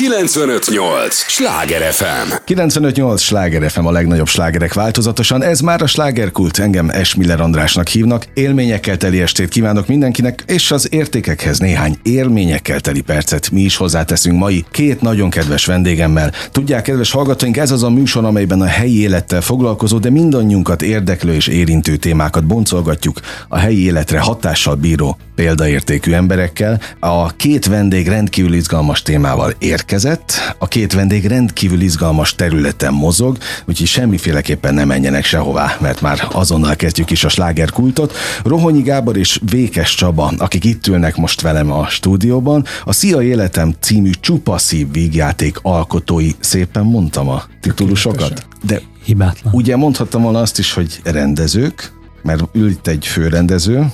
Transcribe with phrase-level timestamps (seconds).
[0.00, 1.14] 958!
[1.14, 2.32] Sláger FM!
[2.44, 3.20] 958!
[3.20, 5.42] Sláger FM a legnagyobb slágerek változatosan.
[5.42, 6.58] Ez már a slágerkult.
[6.58, 8.26] Engem Esmiller Andrásnak hívnak.
[8.34, 14.38] Élményekkel teli estét kívánok mindenkinek, és az értékekhez néhány élményekkel teli percet mi is hozzáteszünk
[14.38, 16.32] mai két nagyon kedves vendégemmel.
[16.50, 21.34] Tudják, kedves hallgatóink, ez az a műsor, amelyben a helyi élettel foglalkozó, de mindannyiunkat érdeklő
[21.34, 26.80] és érintő témákat boncolgatjuk a helyi életre hatással bíró példaértékű emberekkel.
[26.98, 33.86] A két vendég rendkívül izgalmas témával érkezett, a két vendég rendkívül izgalmas területen mozog, úgyhogy
[33.86, 38.16] semmiféleképpen nem menjenek sehová, mert már azonnal kezdjük is a slágerkultot.
[38.44, 43.74] Rohonyi Gábor és Vékes Csaba, akik itt ülnek most velem a stúdióban, a Szia Életem
[43.80, 49.52] című csupaszív vígjáték alkotói, szépen mondtam a titulusokat, de Hibátlan.
[49.54, 53.86] ugye mondhattam volna azt is, hogy rendezők, mert ül itt egy főrendező,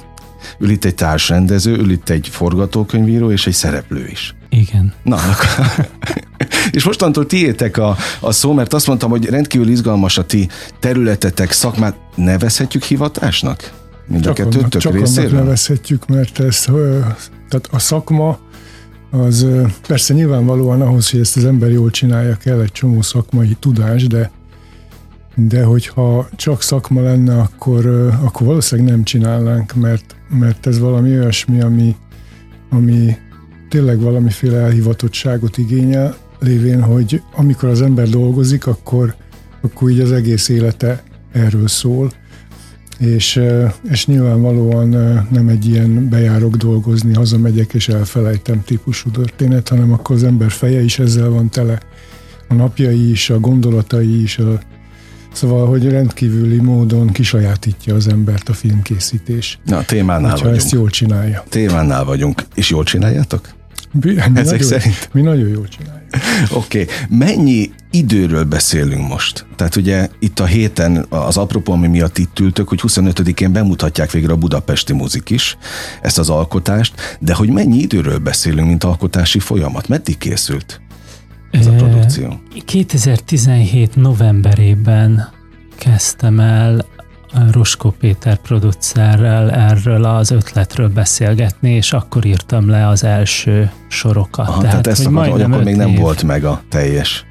[0.59, 4.34] ül itt egy társrendező, ül itt egy forgatókönyvíró és egy szereplő is.
[4.48, 4.92] Igen.
[5.02, 5.86] Na, akkor...
[6.70, 10.48] és mostantól tiétek a, a szó, mert azt mondtam, hogy rendkívül izgalmas a ti
[10.80, 13.72] területetek, szakmát nevezhetjük hivatásnak?
[14.06, 15.39] Mind a Csak, annak, kettőtök csak annak részéről?
[15.39, 16.64] nevezhetjük, mert ez,
[17.48, 18.39] tehát a szakma
[19.11, 19.47] az
[19.86, 24.30] persze nyilvánvalóan ahhoz, hogy ezt az ember jól csinálja, kell egy csomó szakmai tudás, de
[25.39, 27.86] de hogyha csak szakma lenne, akkor,
[28.22, 31.96] akkor valószínűleg nem csinálnánk, mert, mert ez valami olyasmi, ami,
[32.70, 33.16] ami
[33.69, 39.14] tényleg valamiféle elhivatottságot igényel, lévén, hogy amikor az ember dolgozik, akkor,
[39.60, 41.02] akkor így az egész élete
[41.33, 42.12] erről szól,
[42.98, 43.41] és,
[43.91, 44.88] és nyilvánvalóan
[45.30, 50.80] nem egy ilyen bejárok dolgozni, hazamegyek és elfelejtem típusú történet, hanem akkor az ember feje
[50.83, 51.80] is ezzel van tele,
[52.48, 54.61] a napjai is, a gondolatai is, a,
[55.37, 60.56] szóval, hogy rendkívüli módon kisajátítja az embert a filmkészítés, Na, témánál ha vagyunk.
[60.56, 61.45] ezt jól csinálja.
[61.48, 62.42] Témánál vagyunk.
[62.55, 63.48] És jól csináljátok?
[64.03, 65.09] Mi, mi, Ezek nagyon, szerint?
[65.12, 66.05] mi nagyon jól csináljuk.
[66.51, 66.95] Oké, okay.
[67.09, 69.47] mennyi időről beszélünk most?
[69.57, 74.33] Tehát ugye itt a héten az apropó, ami miatt itt ültök, hogy 25-én bemutatják végre
[74.33, 75.57] a Budapesti Muzik is
[76.02, 79.89] ezt az alkotást, de hogy mennyi időről beszélünk, mint alkotási folyamat?
[79.89, 80.80] Meddig készült
[81.58, 82.40] ez a produkció?
[82.64, 85.28] 2017 novemberében
[85.78, 86.84] kezdtem el
[87.52, 94.48] Roskó Péter producerrel erről az ötletről beszélgetni, és akkor írtam le az első sorokat.
[94.48, 95.98] Aha, tehát, tehát ezt akartam, hogy akkor még nem év.
[95.98, 97.27] volt meg a teljes.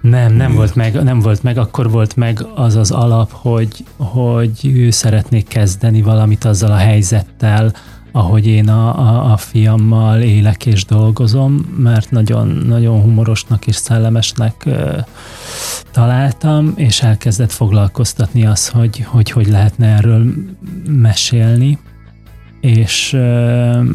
[0.00, 0.56] Nem, nem mű.
[0.56, 5.48] volt meg, nem volt meg, akkor volt meg az az alap, hogy, hogy ő szeretnék
[5.48, 7.72] kezdeni valamit azzal a helyzettel,
[8.12, 14.62] ahogy én a, a, a fiammal élek és dolgozom, mert nagyon, nagyon humorosnak és szellemesnek
[14.64, 14.98] ö,
[15.90, 20.34] találtam, és elkezdett foglalkoztatni az, hogy hogy, hogy lehetne erről
[20.86, 21.78] mesélni.
[22.60, 23.16] És,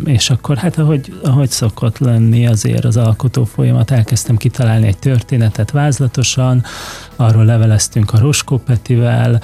[0.06, 5.72] és akkor hát ahogy, ahogy szokott lenni azért az alkotó folyamat, elkezdtem kitalálni egy történetet
[5.72, 6.64] vázlatosan,
[7.16, 9.42] arról leveleztünk a Roskó Petivel,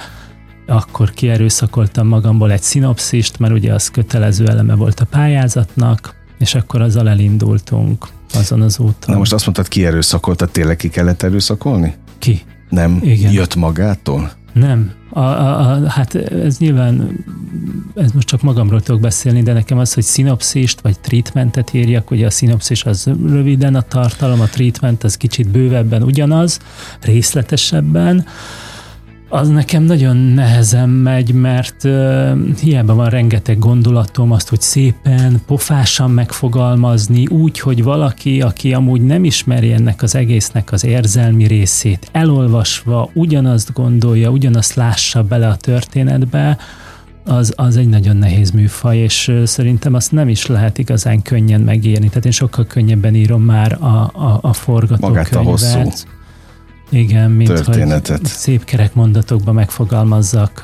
[0.66, 6.82] akkor kierőszakoltam magamból egy szinopszist, mert ugye az kötelező eleme volt a pályázatnak, és akkor
[6.82, 8.94] azzal elindultunk azon az úton.
[9.06, 11.94] Na most azt mondtad, ki erőszakoltad, tényleg ki kellett erőszakolni?
[12.18, 12.42] Ki?
[12.68, 13.32] Nem Igen.
[13.32, 14.32] jött magától?
[14.52, 14.92] Nem.
[15.10, 17.24] A, a, a, hát ez nyilván,
[17.94, 22.26] ez most csak magamról tudok beszélni, de nekem az, hogy szinopszist vagy treatmentet írjak, ugye
[22.26, 26.58] a szinopszis az röviden a tartalom, a treatment az kicsit bővebben ugyanaz,
[27.00, 28.26] részletesebben,
[29.34, 32.30] az nekem nagyon nehezen megy, mert uh,
[32.60, 39.24] hiába van rengeteg gondolatom, azt, hogy szépen, pofásan megfogalmazni, úgy, hogy valaki, aki amúgy nem
[39.24, 46.58] ismeri ennek az egésznek az érzelmi részét, elolvasva ugyanazt gondolja, ugyanazt lássa bele a történetbe,
[47.24, 52.08] az, az egy nagyon nehéz műfaj, és szerintem azt nem is lehet igazán könnyen megírni.
[52.08, 55.30] Tehát én sokkal könnyebben írom már a, a, a forgatókönyvet.
[55.30, 55.90] Magát a hosszú
[56.90, 58.18] Igen, mint történetet.
[58.18, 60.62] hogy szép kerek mondatokba megfogalmazzak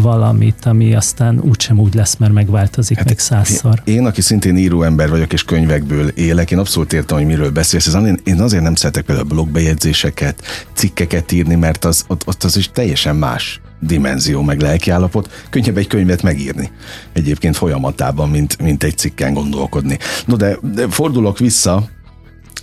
[0.00, 3.82] valamit, ami aztán úgysem úgy lesz, mert megváltozik hát meg százszor.
[3.84, 7.86] Én, aki szintén író ember vagyok, és könyvekből élek, én abszolút értem, hogy miről beszélsz.
[7.86, 10.42] Ez azért- Én azért nem szeretek például blogbejegyzéseket,
[10.74, 15.44] cikkeket írni, mert az, ott, ott az is teljesen más dimenzió, meg lelkiállapot.
[15.50, 16.70] Könnyebb egy könyvet megírni
[17.12, 19.98] egyébként folyamatában, mint, mint egy cikken gondolkodni.
[20.26, 21.88] No de, de fordulok vissza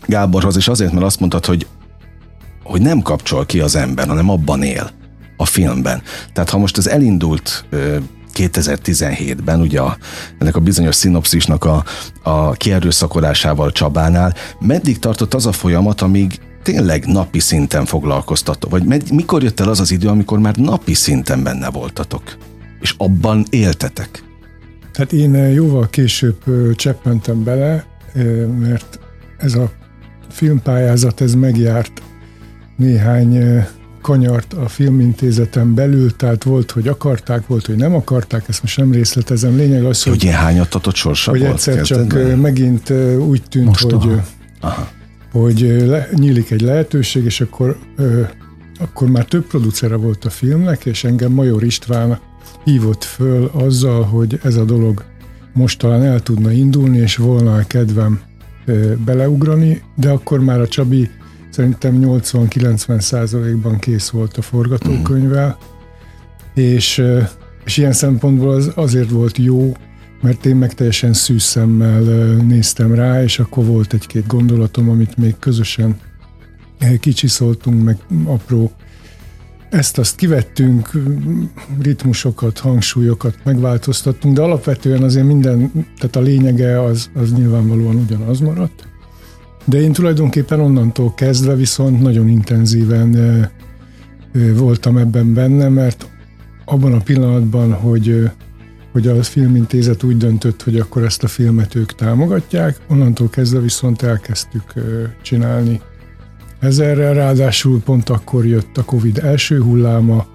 [0.06, 1.68] Gáborhoz, és azért, mert azt mondtad, hogy
[2.69, 4.89] hogy nem kapcsol ki az ember, hanem abban él
[5.38, 6.01] a filmben.
[6.33, 7.98] Tehát ha most ez elindult ö,
[8.33, 9.98] 2017-ben, ugye a,
[10.38, 11.83] ennek a bizonyos szinopszisnak a,
[12.24, 18.69] a kierőszakolásával Csabánál, meddig tartott az a folyamat, amíg tényleg napi szinten foglalkoztató?
[18.69, 22.38] Vagy med, mikor jött el az az idő, amikor már napi szinten benne voltatok?
[22.80, 24.24] És abban éltetek?
[24.94, 26.44] Hát én jóval később
[26.75, 27.86] cseppentem bele,
[28.60, 29.00] mert
[29.38, 29.71] ez a
[30.30, 32.01] filmpályázat ez megjárt
[32.80, 33.64] néhány
[34.02, 38.92] kanyart a filmintézeten belül, tehát volt, hogy akarták, volt, hogy nem akarták, ezt most nem
[38.92, 39.56] részletezem.
[39.56, 40.12] Lényeg az, hogy...
[40.12, 41.52] Hogy ilyen hányattatott sorsa hogy volt?
[41.54, 44.22] egyszer csak megint úgy tűnt, Most hogy,
[44.60, 44.88] Aha.
[45.31, 47.78] hogy le, nyílik egy lehetőség, és akkor,
[48.80, 52.20] akkor már több producere volt a filmnek, és engem Major István
[52.64, 55.04] hívott föl azzal, hogy ez a dolog
[55.54, 58.20] most talán el tudna indulni, és volna a kedvem
[59.06, 61.10] beleugrani, de akkor már a Csabi
[61.59, 66.63] szerintem 80-90 százalékban kész volt a forgatókönyvvel, mm.
[66.63, 67.03] és,
[67.65, 69.75] és ilyen szempontból az azért volt jó,
[70.21, 72.01] mert én meg teljesen szűz szemmel
[72.35, 76.00] néztem rá, és akkor volt egy-két gondolatom, amit még közösen
[77.00, 78.71] kicsiszoltunk, meg apró
[79.69, 80.91] ezt-azt kivettünk,
[81.81, 88.88] ritmusokat, hangsúlyokat megváltoztattunk, de alapvetően azért minden, tehát a lényege az, az nyilvánvalóan ugyanaz maradt.
[89.65, 93.50] De én tulajdonképpen onnantól kezdve viszont nagyon intenzíven
[94.56, 96.07] voltam ebben benne, mert
[96.65, 98.29] abban a pillanatban, hogy,
[98.91, 104.01] hogy a filmintézet úgy döntött, hogy akkor ezt a filmet ők támogatják, onnantól kezdve viszont
[104.01, 104.73] elkezdtük
[105.21, 105.81] csinálni.
[106.59, 110.25] Ezerrel, ráadásul pont akkor jött a Covid első hulláma,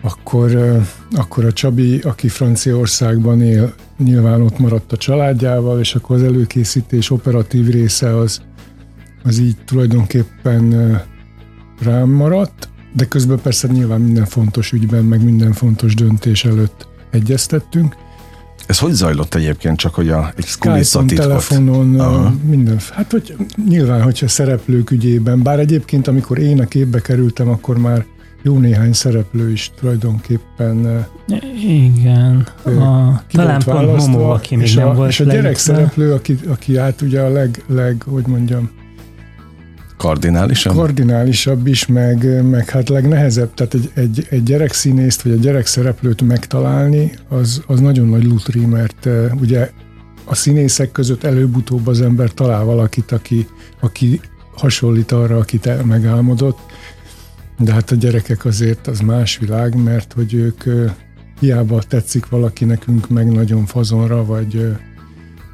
[0.00, 0.78] akkor,
[1.10, 7.10] akkor a Csabi, aki Franciaországban él, nyilván ott maradt a családjával, és akkor az előkészítés
[7.10, 8.42] operatív része az,
[9.22, 11.00] az így tulajdonképpen
[11.80, 17.96] rám maradt, de közben persze nyilván minden fontos ügyben, meg minden fontos döntés előtt egyeztettünk.
[18.66, 21.26] Ez hogy zajlott egyébként, csak hogy a egy kulisszatitkot?
[21.26, 22.34] telefonon, Aha.
[22.48, 22.78] minden.
[22.90, 23.36] Hát hogy
[23.68, 28.06] nyilván, hogyha szereplők ügyében, bár egyébként amikor én a képbe kerültem, akkor már
[28.48, 31.06] jó néhány szereplő is tulajdonképpen
[31.66, 32.46] igen.
[32.64, 36.76] A, talán pont Momo, aki még nem a, volt És a gyerek szereplő, aki, aki
[36.76, 38.70] hát ugye a leg, leg, hogy mondjam,
[39.96, 40.74] Kardinálisabb?
[40.74, 47.12] Kardinálisabb is, meg, meg hát legnehezebb, tehát egy, egy, egy gyerekszínészt, vagy egy gyerekszereplőt megtalálni,
[47.28, 49.70] az, az nagyon nagy lutri, mert uh, ugye
[50.24, 53.46] a színészek között előbb-utóbb az ember talál valakit, aki,
[53.80, 54.20] aki
[54.56, 56.58] hasonlít arra, akit megálmodott,
[57.58, 60.64] de hát a gyerekek azért az más világ, mert hogy ők
[61.40, 64.76] hiába tetszik valaki nekünk meg nagyon fazonra, vagy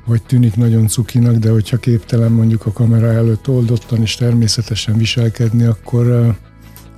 [0.07, 5.65] vagy tűnik nagyon cukinak, de hogyha képtelen mondjuk a kamera előtt oldottan és természetesen viselkedni,
[5.65, 6.37] akkor,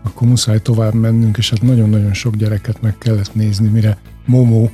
[0.03, 4.69] akkor muszáj tovább mennünk, és hát nagyon-nagyon sok gyereket meg kellett nézni, mire Momo,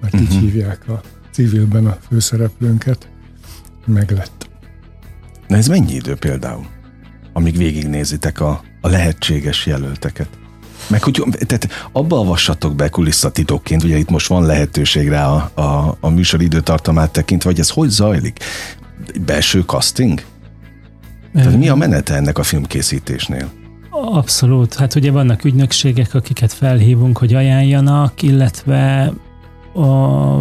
[0.00, 0.30] mert uh-huh.
[0.30, 0.44] így mhm.
[0.44, 1.00] hívják a
[1.30, 3.08] civilben a főszereplőnket,
[3.86, 4.48] meglett.
[5.48, 6.66] Na ez mennyi idő például,
[7.32, 10.28] amíg végignézitek a, a lehetséges jelölteket?
[10.86, 15.96] Meg hogy tehát abba avassatok be kulisszatitokként, ugye itt most van lehetőség rá a, a,
[16.00, 18.38] a műsor időtartamát tekintve, hogy ez hogy zajlik?
[19.26, 20.24] Belső casting?
[21.34, 23.50] Tehát mi a menete ennek a filmkészítésnél?
[23.90, 24.74] Abszolút.
[24.74, 29.12] Hát ugye vannak ügynökségek, akiket felhívunk, hogy ajánljanak, illetve
[29.74, 30.40] a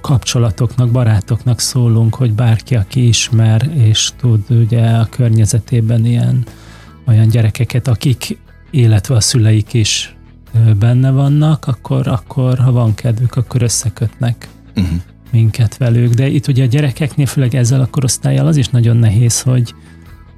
[0.00, 6.44] kapcsolatoknak, barátoknak szólunk, hogy bárki, aki ismer, és tud ugye a környezetében ilyen
[7.08, 8.38] olyan gyerekeket, akik
[8.70, 10.16] illetve a szüleik is
[10.78, 15.00] benne vannak, akkor, akkor ha van kedvük, akkor összekötnek uh-huh.
[15.30, 16.12] minket velük.
[16.12, 19.74] De itt ugye a gyerekeknél, főleg ezzel a korosztályjal az is nagyon nehéz, hogy,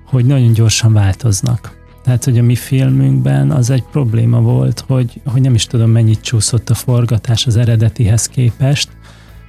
[0.05, 1.79] hogy nagyon gyorsan változnak.
[2.05, 6.21] Tehát, hogy a mi filmünkben az egy probléma volt, hogy, hogy nem is tudom mennyit
[6.21, 8.89] csúszott a forgatás az eredetihez képest,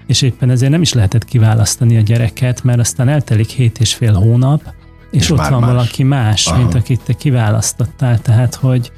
[0.08, 4.13] és éppen ezért nem is lehetett kiválasztani a gyereket, mert aztán eltelik hét és fél
[4.13, 4.74] hónap,
[5.12, 5.70] és, és ott van más.
[5.70, 6.58] valaki más, Aha.
[6.58, 8.91] mint akit te kiválasztottál, tehát hogy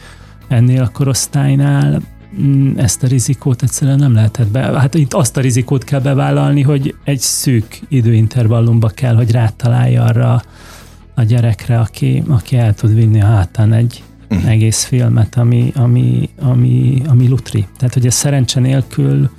[0.48, 2.01] ennél a korosztálynál
[2.41, 4.60] mm, ezt a rizikót egyszerűen nem lehetett be.
[4.60, 10.41] Hát itt azt a rizikót kell bevállalni, hogy egy szűk időintervallumba kell, hogy rátalálja arra
[11.15, 14.50] a gyerekre, aki, aki el tud vinni a hátán egy uh-huh.
[14.50, 17.67] egész filmet, ami, ami, ami, ami lutri.
[17.77, 19.29] Tehát, hogy ez szerencse nélkül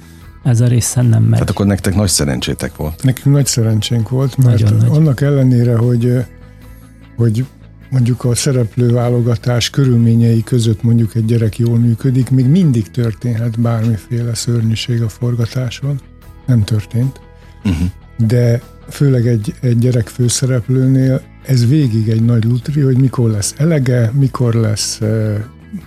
[0.45, 1.33] ez a részen nem megy.
[1.33, 3.03] Tehát akkor nektek nagy szerencsétek volt.
[3.03, 5.29] Nekünk nagy szerencsénk volt, mert Nagyon annak nagy.
[5.29, 6.25] ellenére, hogy
[7.17, 7.45] hogy
[7.91, 15.03] mondjuk a szereplőválogatás körülményei között mondjuk egy gyerek jól működik, még mindig történhet bármiféle szörnyűség
[15.03, 16.01] a forgatáson.
[16.47, 17.21] Nem történt.
[17.65, 17.89] Uh-huh.
[18.27, 24.11] De főleg egy, egy gyerek főszereplőnél ez végig egy nagy lutri, hogy mikor lesz elege,
[24.15, 25.35] mikor lesz uh,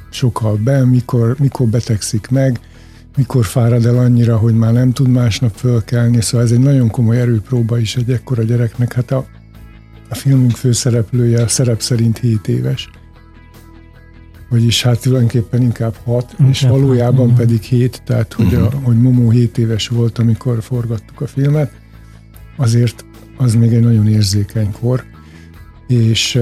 [0.10, 2.60] sokkal be, mikor, mikor betegszik meg,
[3.18, 7.20] mikor fárad el annyira, hogy már nem tud másnap fölkelni, szóval ez egy nagyon komoly
[7.20, 8.94] erőpróba is egy ekkora gyereknek.
[8.94, 9.26] Hát a,
[10.10, 12.90] a filmünk főszereplője a szerep szerint 7 éves.
[14.50, 16.50] Vagyis hát tulajdonképpen inkább 6, okay.
[16.50, 17.38] és valójában uh-huh.
[17.38, 18.84] pedig 7, tehát hogy, a, mhm.
[18.84, 21.72] hogy Momó 7 éves volt, amikor forgattuk a filmet,
[22.56, 23.06] azért
[23.38, 25.04] az még egy nagyon érzékeny kor.
[25.88, 26.40] és,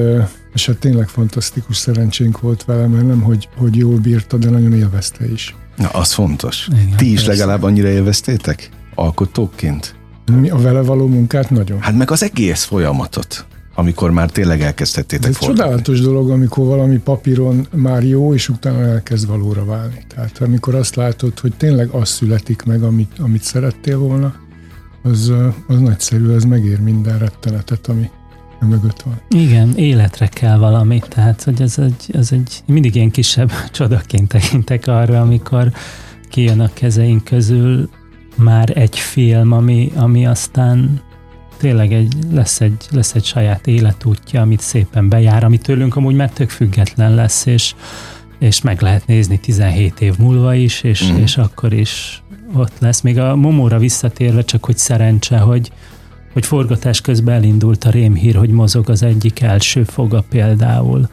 [0.53, 4.73] és hát tényleg fantasztikus szerencsénk volt vele, mert nem, hogy, hogy jól bírta, de nagyon
[4.73, 5.55] élvezte is.
[5.75, 6.67] Na, az fontos.
[6.71, 7.31] Igen, Ti is persze.
[7.31, 8.69] legalább annyira élveztétek?
[8.95, 9.95] Alkotóként?
[10.31, 11.81] Mi a vele való munkát nagyon.
[11.81, 17.67] Hát meg az egész folyamatot amikor már tényleg elkezdhettétek Ez csodálatos dolog, amikor valami papíron
[17.71, 20.03] már jó, és utána elkezd valóra válni.
[20.07, 24.35] Tehát amikor azt látod, hogy tényleg az születik meg, amit, amit szerettél volna,
[25.01, 25.33] az,
[25.67, 28.09] az nagyszerű, ez megér minden rettenetet, ami
[28.59, 29.21] mögött van.
[29.29, 34.87] Igen, életre kell valami, tehát hogy ez egy, ez egy mindig ilyen kisebb csodaként tekintek
[34.87, 35.71] arra, amikor
[36.29, 37.89] kijön a kezeink közül
[38.35, 41.01] már egy film, ami, ami aztán
[41.57, 46.29] tényleg egy, lesz, egy, lesz egy saját életútja, amit szépen bejár, ami tőlünk amúgy már
[46.29, 47.75] tök független lesz, és,
[48.39, 51.15] és meg lehet nézni 17 év múlva is, és, mm.
[51.15, 53.01] és akkor is ott lesz.
[53.01, 55.71] Még a Momóra visszatérve, csak hogy szerencse, hogy,
[56.33, 61.09] hogy forgatás közben elindult a rémhír, hogy mozog az egyik első foga például,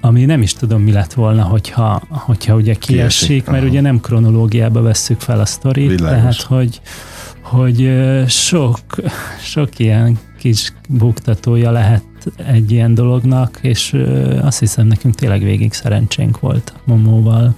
[0.00, 3.70] ami nem is tudom, mi lett volna, hogyha, hogyha ugye kiesik, kiesik mert aha.
[3.70, 6.18] ugye nem kronológiába vesszük fel a sztorit, Világos.
[6.18, 6.80] tehát hogy,
[7.50, 7.90] hogy
[8.26, 8.78] sok,
[9.40, 12.04] sok ilyen kis buktatója lehet
[12.36, 13.96] egy ilyen dolognak, és
[14.42, 17.54] azt hiszem nekünk tényleg végig szerencsénk volt Momóval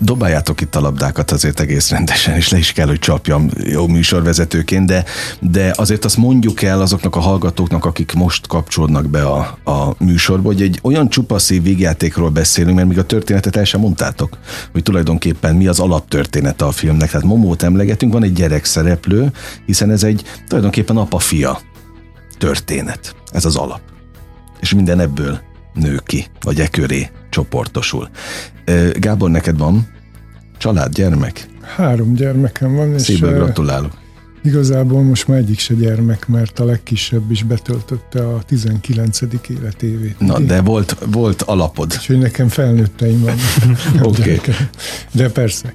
[0.00, 4.86] dobáljátok itt a labdákat azért egész rendesen, és le is kell, hogy csapjam jó műsorvezetőként,
[4.86, 5.04] de,
[5.40, 10.46] de azért azt mondjuk el azoknak a hallgatóknak, akik most kapcsolódnak be a, a műsorba,
[10.46, 14.38] hogy egy olyan csupaszív végjátékról beszélünk, mert még a történetet el sem mondtátok,
[14.72, 17.10] hogy tulajdonképpen mi az alaptörténete a filmnek.
[17.10, 19.32] Tehát Momót emlegetünk, van egy gyerek szereplő,
[19.66, 21.60] hiszen ez egy tulajdonképpen apa-fia
[22.38, 23.14] történet.
[23.32, 23.80] Ez az alap.
[24.60, 25.49] És minden ebből
[25.80, 28.08] nő ki, vagy e köré csoportosul.
[28.92, 29.88] Gábor, neked van
[30.58, 31.46] család, gyermek?
[31.76, 32.98] Három gyermekem van.
[32.98, 33.92] Szívből gratulálok.
[34.42, 39.20] Igazából most már egyik se gyermek, mert a legkisebb is betöltötte a 19.
[39.48, 40.20] életévét.
[40.20, 40.46] Na, Én?
[40.46, 41.94] de volt, volt alapod.
[41.94, 43.34] hogy nekem felnőtteim van.
[44.08, 44.34] Oké.
[44.34, 44.54] Okay.
[45.12, 45.72] De persze.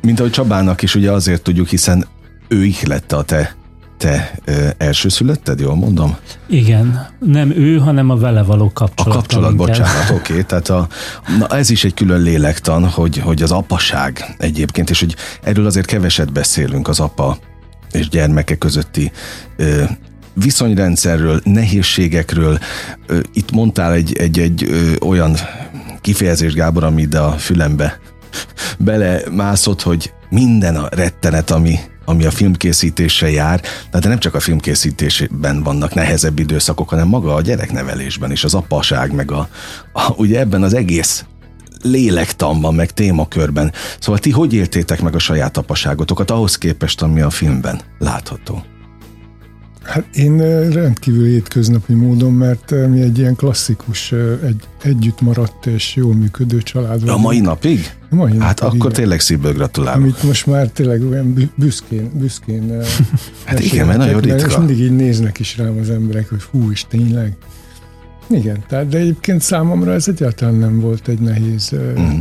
[0.00, 2.06] Mint ahogy Csabának is ugye azért tudjuk, hiszen
[2.48, 3.56] ő ihlette a te
[3.98, 6.16] te ö, elsőszülötted, jól mondom?
[6.46, 9.14] Igen, nem ő, hanem a vele való kapcsolat.
[9.14, 10.32] A kapcsolat, bocsánat, oké.
[10.32, 10.88] Okay, tehát a,
[11.38, 15.86] na ez is egy külön lélektan, hogy, hogy az apaság egyébként, és hogy erről azért
[15.86, 17.38] keveset beszélünk az apa
[17.92, 19.12] és gyermeke közötti
[19.56, 19.84] ö,
[20.34, 22.58] viszonyrendszerről, nehézségekről.
[23.06, 25.36] Ö, itt mondtál egy, egy, egy ö, olyan
[26.00, 28.00] kifejezés, Gábor, ami ide a fülembe
[28.78, 31.78] belemászott, hogy minden a rettenet, ami
[32.08, 33.60] ami a filmkészítése jár,
[33.90, 39.12] de nem csak a filmkészítésben vannak nehezebb időszakok, hanem maga a gyereknevelésben is, az apaság,
[39.12, 39.48] meg a,
[39.92, 41.24] a ugye ebben az egész
[41.82, 43.72] lélektanban, meg témakörben.
[44.00, 48.62] Szóval ti hogy éltétek meg a saját apaságotokat ahhoz képest, ami a filmben látható?
[49.88, 50.38] Hát én
[50.70, 54.12] rendkívül étköznapi módon, mert mi egy ilyen klasszikus,
[54.44, 57.18] egy, együtt maradt és jól működő család vagyunk.
[57.18, 57.90] A mai napig?
[58.10, 58.92] A mai napig, hát akkor igen.
[58.92, 60.02] tényleg szívből gratulálok.
[60.02, 62.82] Amit most már tényleg olyan büszkén, büszkén
[63.44, 64.46] Hát igen, mert nagyon ritka.
[64.46, 67.36] És mindig így néznek is rám az emberek, hogy hú, is tényleg.
[68.30, 72.20] Igen, tehát de egyébként számomra ez egyáltalán nem volt egy nehéz uh-huh.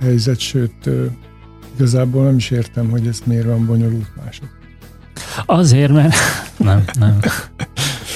[0.00, 0.90] helyzet, sőt,
[1.76, 4.57] igazából nem is értem, hogy ez miért van bonyolult mások.
[5.46, 6.14] Azért, mert
[6.56, 7.18] nem, nem.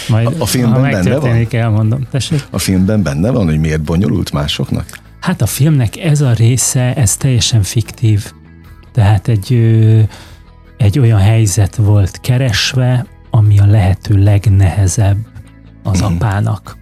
[0.08, 1.46] Majd, a, filmben benne van?
[1.50, 2.06] elmondom.
[2.10, 2.46] Tessék?
[2.50, 5.00] A filmben benne van, hogy miért bonyolult másoknak?
[5.20, 8.32] Hát a filmnek ez a része, ez teljesen fiktív.
[8.92, 9.52] Tehát egy,
[10.76, 15.16] egy olyan helyzet volt keresve, ami a lehető legnehezebb
[15.82, 16.04] az mm.
[16.04, 16.76] apának.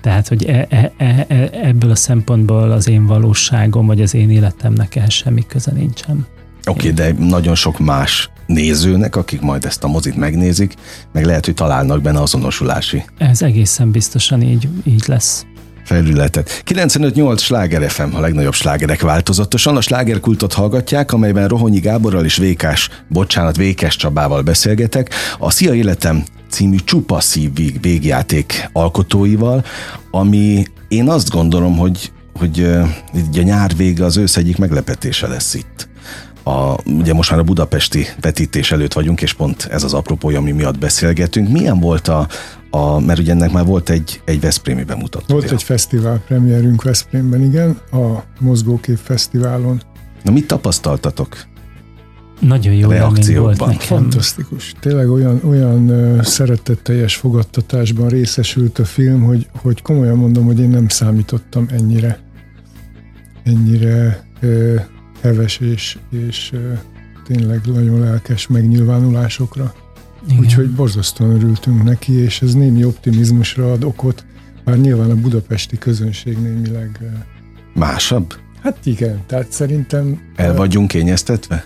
[0.00, 4.30] Tehát, hogy e, e, e, e, ebből a szempontból az én valóságom, vagy az én
[4.30, 6.26] életemnek ehhez semmi köze nincsen.
[6.66, 10.74] Oké, okay, de nagyon sok más nézőnek, akik majd ezt a mozit megnézik,
[11.12, 13.04] meg lehet, hogy találnak benne azonosulási.
[13.18, 15.44] Ez egészen biztosan így, így lesz
[15.84, 16.62] felületet.
[16.66, 19.76] 95-8 Sláger FM, a legnagyobb slágerek változatosan.
[19.76, 25.14] A slágerkultot hallgatják, amelyben Rohonyi Gáborral és Vékás, bocsánat, Vékes Csabával beszélgetek.
[25.38, 29.64] A Szia Életem című csupa szív végjáték alkotóival,
[30.10, 32.88] ami én azt gondolom, hogy, hogy uh,
[33.34, 35.88] a nyár vége az ősz egyik meglepetése lesz itt
[36.44, 40.52] a, ugye most már a budapesti vetítés előtt vagyunk, és pont ez az apropója, ami
[40.52, 41.48] miatt beszélgetünk.
[41.48, 42.28] Milyen volt a,
[42.70, 45.24] a mert ugye ennek már volt egy, egy Veszprémi bemutató.
[45.28, 49.82] Volt egy fesztivál premierünk Veszprémben, igen, a Mozgókép Fesztiválon.
[50.22, 51.36] Na mit tapasztaltatok?
[52.40, 53.78] Nagyon jó élmény volt nekem.
[53.78, 54.74] Fantasztikus.
[54.80, 60.88] Tényleg olyan, olyan szeretetteljes fogadtatásban részesült a film, hogy, hogy komolyan mondom, hogy én nem
[60.88, 62.22] számítottam ennyire
[63.44, 64.24] ennyire
[65.24, 66.52] heves és, és
[67.24, 69.74] tényleg nagyon lelkes megnyilvánulásokra.
[70.28, 70.38] Igen.
[70.38, 74.24] Úgyhogy borzasztóan örültünk neki, és ez némi optimizmusra ad okot,
[74.64, 77.00] bár nyilván a budapesti közönség némileg...
[77.74, 78.34] Másabb?
[78.62, 80.20] Hát igen, tehát szerintem...
[80.36, 81.64] El vagyunk kényeztetve?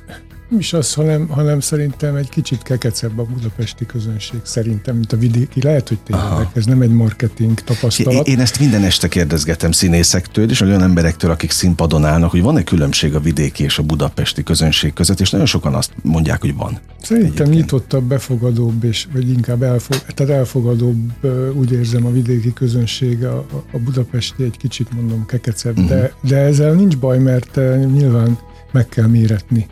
[0.49, 5.17] Nem is az, hanem, hanem szerintem egy kicsit kekecebb a budapesti közönség szerintem, mint a
[5.17, 5.63] vidéki.
[5.63, 8.27] Lehet, hogy tényleg ez nem egy marketing tapasztalat.
[8.27, 13.15] Én ezt minden este kérdezgetem színészektől és olyan emberektől, akik színpadon állnak, hogy van-e különbség
[13.15, 16.79] a vidéki és a budapesti közönség között, és nagyon sokan azt mondják, hogy van.
[17.03, 17.55] Szerintem egyébként.
[17.55, 23.79] nyitottabb, befogadóbb, és, vagy inkább elfog, tehát elfogadóbb, úgy érzem a vidéki közönség, a, a
[23.79, 25.89] budapesti egy kicsit mondom kekecebb, uh-huh.
[25.89, 27.57] de, de ezzel nincs baj, mert
[27.93, 28.39] nyilván
[28.73, 29.67] meg kell méretni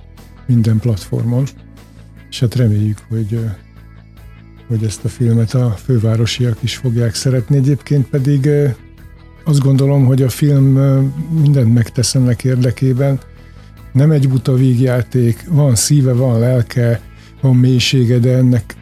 [0.47, 1.45] minden platformon,
[2.31, 3.41] és hát reméljük, hogy,
[4.69, 7.57] hogy ezt a filmet a fővárosiak is fogják szeretni.
[7.57, 8.49] Egyébként pedig
[9.45, 10.65] azt gondolom, hogy a film
[11.41, 13.21] mindent megtesz ennek érdekében.
[13.93, 17.01] Nem egy buta vígjáték, van szíve, van lelke,
[17.41, 18.75] van mélysége, de ennek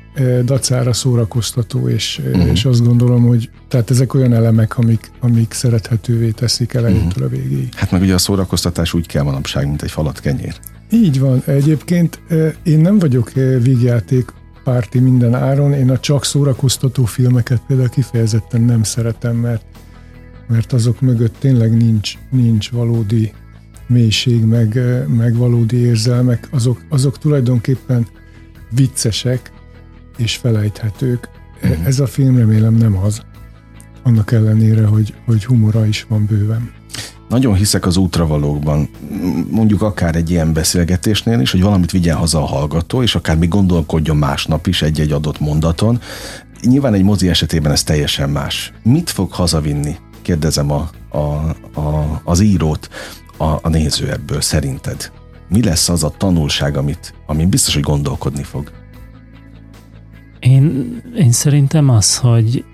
[0.44, 2.50] dacára szórakoztató, és, uh-huh.
[2.50, 7.24] és azt gondolom, hogy tehát ezek olyan elemek, amik, amik szerethetővé teszik elejétől uh-huh.
[7.24, 7.74] a végéig.
[7.74, 10.54] Hát meg ugye a szórakoztatás úgy kell manapság, mint egy falat kenyér.
[10.94, 11.42] Így van.
[11.46, 12.20] Egyébként
[12.62, 13.32] én nem vagyok
[13.62, 14.32] vígjáték
[14.64, 19.64] párti minden áron, én a csak szórakoztató filmeket például kifejezetten nem szeretem, mert,
[20.48, 23.32] mert azok mögött tényleg nincs, nincs valódi
[23.86, 28.06] mélység, meg, meg valódi érzelmek, azok, azok tulajdonképpen
[28.70, 29.52] viccesek
[30.16, 31.28] és felejthetők.
[31.62, 31.86] Uh-huh.
[31.86, 33.22] Ez a film remélem nem az,
[34.02, 36.70] annak ellenére, hogy, hogy humora is van bőven
[37.34, 38.88] nagyon hiszek az útravalókban,
[39.50, 43.48] mondjuk akár egy ilyen beszélgetésnél is, hogy valamit vigyen haza a hallgató, és akár még
[43.48, 46.00] gondolkodjon másnap is egy-egy adott mondaton.
[46.62, 48.72] Nyilván egy mozi esetében ez teljesen más.
[48.82, 49.96] Mit fog hazavinni?
[50.22, 51.18] Kérdezem a, a,
[51.80, 52.88] a, az írót,
[53.36, 55.12] a, a néző ebből szerinted.
[55.48, 58.70] Mi lesz az a tanulság, amit, amin biztos, hogy gondolkodni fog?
[60.38, 62.64] Én, én szerintem az, hogy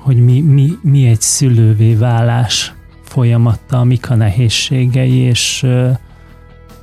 [0.00, 2.74] hogy mi, mi, mi egy szülővé válás
[3.10, 5.66] folyamatta, mik a nehézségei, és,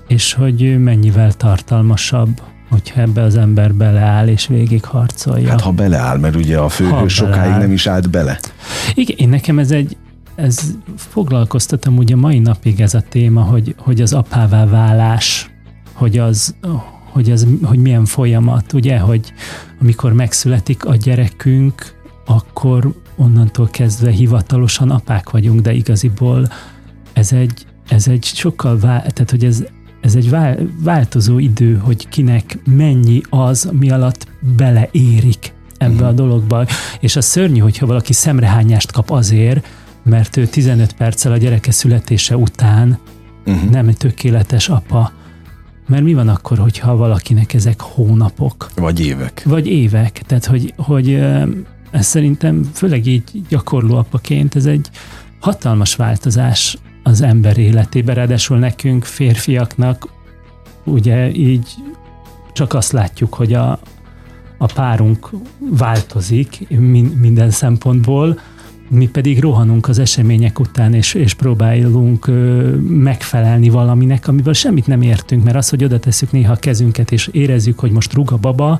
[0.08, 5.50] és hogy mennyivel tartalmasabb hogyha ebbe az ember beleáll és végig harcolja.
[5.50, 8.40] Hát ha beleáll, mert ugye a főhős sokáig nem is állt bele.
[8.94, 9.98] Igen, én nekem ez egy,
[10.36, 10.60] ez
[10.96, 15.50] foglalkoztatom ugye mai napig ez a téma, hogy, hogy az apává válás,
[15.94, 16.56] hogy az,
[17.12, 19.34] hogy, az, hogy milyen folyamat, ugye, hogy
[19.82, 26.48] amikor megszületik a gyerekünk, akkor onnantól kezdve hivatalosan apák vagyunk, de igaziból
[27.14, 29.64] ez egy, ez egy sokkal, vál, tehát hogy ez,
[30.02, 30.36] ez egy
[30.84, 36.08] változó idő, hogy kinek mennyi az, mi alatt beleérik ebbe uh-huh.
[36.08, 36.66] a dologba.
[37.00, 39.68] És a szörnyű, hogyha valaki szemrehányást kap azért,
[40.04, 43.00] mert ő 15 perccel a gyereke születése után
[43.46, 43.70] uh-huh.
[43.70, 45.12] nem egy tökéletes apa.
[45.88, 48.68] Mert mi van akkor, hogyha valakinek ezek hónapok?
[48.76, 49.42] Vagy évek.
[49.46, 50.22] Vagy évek.
[50.26, 51.24] Tehát, hogy, hogy
[51.98, 54.90] ez szerintem, főleg így gyakorló apaként, ez egy
[55.40, 60.10] hatalmas változás az ember életében, ráadásul nekünk, férfiaknak,
[60.84, 61.68] ugye így
[62.54, 63.80] csak azt látjuk, hogy a,
[64.58, 65.30] a párunk
[65.60, 66.68] változik
[67.20, 68.40] minden szempontból,
[68.90, 75.02] mi pedig rohanunk az események után, és, és próbálunk ö, megfelelni valaminek, amivel semmit nem
[75.02, 78.38] értünk, mert az, hogy oda tesszük néha a kezünket, és érezzük, hogy most rúg a
[78.38, 78.80] baba,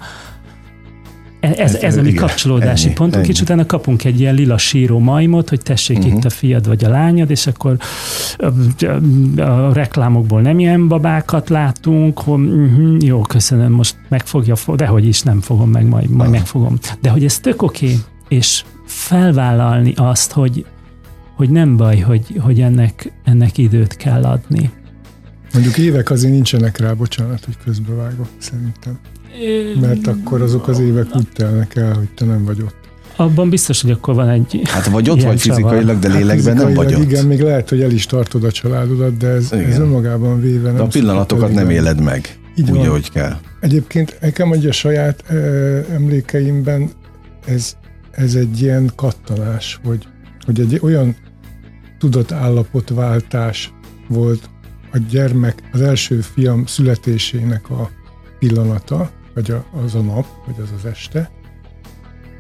[1.40, 3.34] ez, ez, ez a mi kapcsolódási ennyi, pontunk, ennyi.
[3.34, 6.14] és utána kapunk egy ilyen lila síró majmot, hogy tessék uh-huh.
[6.14, 7.78] itt a fiad vagy a lányod, és akkor
[8.38, 15.06] a, a reklámokból nem ilyen babákat látunk, hogy uh-huh, jó, köszönöm, most megfogja, de hogy
[15.06, 16.36] is nem fogom meg, majd, majd uh-huh.
[16.36, 16.78] megfogom.
[17.02, 17.98] De hogy ez tök oké, okay,
[18.28, 20.66] és felvállalni azt, hogy,
[21.36, 24.72] hogy nem baj, hogy, hogy ennek, ennek időt kell adni.
[25.54, 29.00] Mondjuk évek azért nincsenek rá, bocsánat, hogy közbevágok, szerintem.
[29.82, 32.76] Mert akkor azok az évek úgy telnek el, hogy te nem vagy ott.
[33.16, 36.74] Abban biztos, hogy akkor van egy Hát vagy ott vagy fizikailag, de lélekben hát nem
[36.74, 37.02] vagy ott.
[37.02, 40.76] Igen, még lehet, hogy el is tartod a családodat, de ez, ez önmagában véve nem
[40.76, 42.88] De a pillanatokat nem éled meg, Így úgy, van.
[42.88, 43.38] ahogy kell.
[43.60, 45.36] Egyébként nekem a saját e,
[45.94, 46.90] emlékeimben
[47.46, 47.76] ez,
[48.12, 50.08] ez egy ilyen kattanás, hogy,
[50.46, 51.16] hogy egy olyan
[52.00, 53.74] tudatállapotváltás
[54.08, 54.50] volt
[54.92, 57.90] a gyermek, az első fiam születésének a
[58.40, 61.30] pillanata, vagy az a nap, vagy az az este,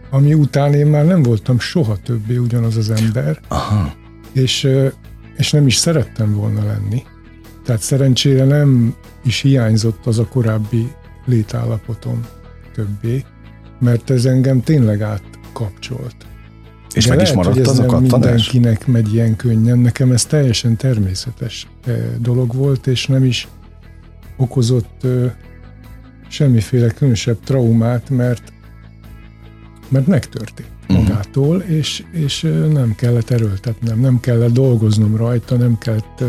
[0.10, 3.94] ami után én már nem voltam soha többé ugyanaz az ember, Aha.
[4.32, 4.68] És,
[5.38, 7.04] és nem is szerettem volna lenni.
[7.66, 10.92] Tehát szerencsére nem is hiányzott az a korábbi
[11.26, 12.26] létállapotom
[12.74, 13.24] többé,
[13.80, 16.16] mert ez engem tényleg átkapcsolt.
[16.94, 19.80] És De meg lehet, is maradt hogy ez az nem a mindenkinek megy ilyen könnyen.
[19.80, 21.68] Nekem ez teljesen természetes
[22.20, 23.48] dolog volt, és nem is
[24.38, 25.06] okozott
[26.28, 28.54] semmiféle különösebb traumát, mert,
[29.90, 31.00] mert megtörtént mhm.
[31.00, 36.24] magától, és, és nem kellett erőltetnem, nem kellett dolgoznom rajta, nem kellett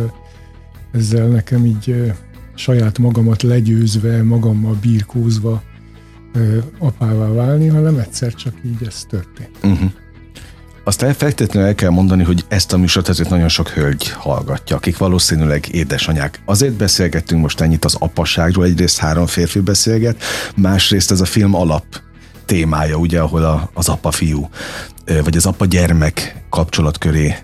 [0.93, 2.13] ezzel nekem így
[2.55, 5.63] saját magamat legyőzve, magammal birkózva
[6.79, 9.51] apává válni, hanem egyszer csak így ez történt.
[9.63, 9.91] Uh-huh.
[10.89, 14.99] Azt feltétlenül el kell mondani, hogy ezt a műsort ezért nagyon sok hölgy hallgatja, akik
[14.99, 16.41] valószínűleg édesanyák.
[16.45, 20.23] Azért beszélgettünk most ennyit az apasságról, egyrészt három férfi beszélget,
[20.57, 21.85] másrészt ez a film alap
[22.45, 24.49] témája, ugye, ahol a, az apa-fiú,
[25.25, 27.37] vagy az apa-gyermek kapcsolat köré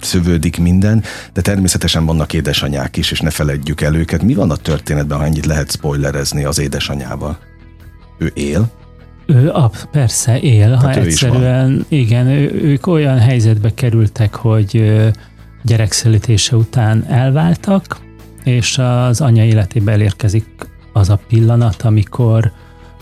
[0.00, 4.22] szövődik minden, de természetesen vannak édesanyák is, és ne feledjük el őket.
[4.22, 7.38] Mi van a történetben, ha ennyit lehet spoilerezni az édesanyával?
[8.18, 8.70] Ő él?
[9.26, 15.02] Ő ap, persze él, ha egyszerűen, igen, ő, ők olyan helyzetbe kerültek, hogy
[15.62, 18.00] gyerekszületése után elváltak,
[18.44, 20.46] és az anya életébe elérkezik
[20.92, 22.52] az a pillanat, amikor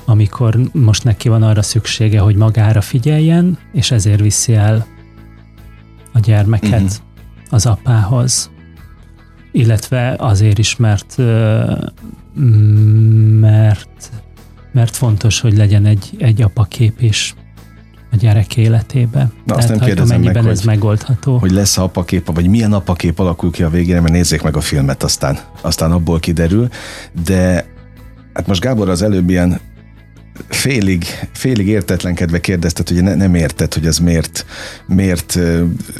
[0.04, 4.86] amikor most neki van arra szüksége, hogy magára figyeljen, és ezért viszi el
[6.12, 6.96] a gyermeket uh-huh.
[7.50, 8.50] az apához.
[9.52, 11.16] Illetve azért is, mert
[13.40, 14.10] mert
[14.72, 17.34] mert fontos, hogy legyen egy, egy apakép is
[18.12, 19.18] a gyerek életébe.
[19.18, 21.38] Na, Tehát, azt nem kérdezem meg, ez hogy, megoldható.
[21.38, 25.02] hogy lesz apakép, vagy milyen apakép alakul ki a végére, mert nézzék meg a filmet,
[25.02, 26.68] aztán, aztán abból kiderül.
[27.24, 27.66] De
[28.32, 29.60] hát most Gábor az előbb ilyen
[30.48, 34.46] félig, félig értetlenkedve kérdezted, hogy ne, nem érted, hogy ez miért,
[34.86, 35.38] miért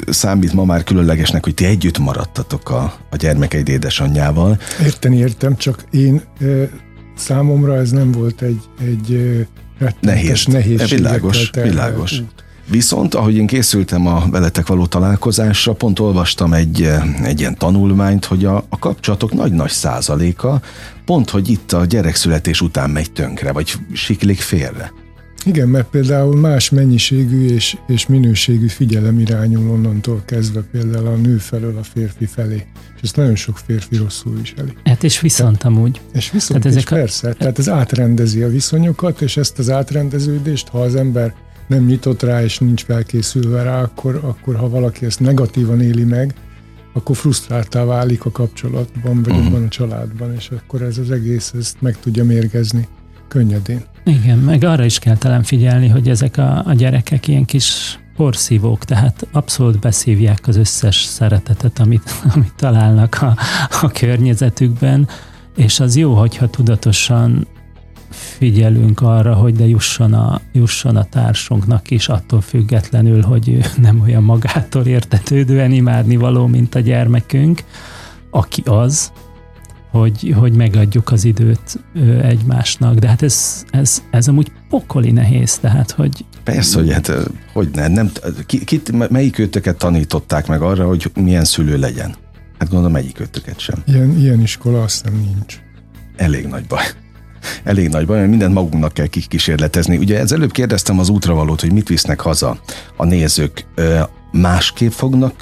[0.08, 4.58] számít ma már különlegesnek, hogy ti együtt maradtatok a, a gyermekeid édesanyjával.
[4.84, 6.22] Érteni értem, csak én
[7.22, 9.46] számomra ez nem volt egy, egy
[10.00, 12.20] nehéz, nehéz világos, világos.
[12.20, 12.44] Út.
[12.70, 16.88] Viszont, ahogy én készültem a veletek való találkozásra, pont olvastam egy,
[17.22, 20.60] egy ilyen tanulmányt, hogy a, a kapcsolatok nagy-nagy százaléka
[21.04, 24.92] pont, hogy itt a gyerekszületés után megy tönkre, vagy siklik félre.
[25.44, 31.36] Igen, mert például más mennyiségű és, és minőségű figyelem irányul onnantól kezdve például a nő
[31.36, 32.66] felől a férfi felé.
[32.96, 34.72] És ezt nagyon sok férfi rosszul viseli.
[34.84, 36.00] Hát és viszont tehát, amúgy.
[36.12, 37.00] És viszont tehát ezek és a...
[37.00, 41.34] persze, tehát ez átrendezi a viszonyokat, és ezt az átrendeződést, ha az ember
[41.66, 46.34] nem nyitott rá, és nincs felkészülve rá, akkor, akkor ha valaki ezt negatívan éli meg,
[46.92, 49.46] akkor frusztráltá válik a kapcsolatban, vagy uh-huh.
[49.46, 52.88] abban a családban, és akkor ez az egész ezt meg tudja mérgezni
[53.32, 53.82] könnyedén.
[54.04, 58.84] Igen, meg arra is kell talán figyelni, hogy ezek a, a gyerekek ilyen kis porszívók,
[58.84, 63.36] tehát abszolút beszívják az összes szeretetet, amit, amit találnak a,
[63.82, 65.08] a környezetükben,
[65.56, 67.46] és az jó, hogyha tudatosan
[68.10, 74.00] figyelünk arra, hogy de jusson a, jusson a társunknak is, attól függetlenül, hogy ő nem
[74.00, 77.62] olyan magától értetődően imádni való, mint a gyermekünk,
[78.30, 79.12] aki az,
[79.92, 81.80] hogy, hogy megadjuk az időt
[82.22, 86.24] egymásnak, de hát ez, ez, ez amúgy pokoli nehéz, tehát hogy...
[86.44, 87.12] Persze, hogy hát,
[87.52, 88.10] hogy ne, nem,
[88.46, 92.14] ki, kit, melyik őtöket tanították meg arra, hogy milyen szülő legyen?
[92.58, 93.82] Hát gondolom, melyik őtöket sem.
[93.86, 95.60] Ilyen, ilyen iskola azt nem nincs.
[96.16, 96.84] Elég nagy baj.
[97.64, 99.96] Elég nagy baj, mert mindent magunknak kell kísérletezni.
[99.96, 102.60] Ugye ez előbb kérdeztem az útravalót, hogy mit visznek haza
[102.96, 103.66] a nézők.
[104.32, 105.34] Másképp fognak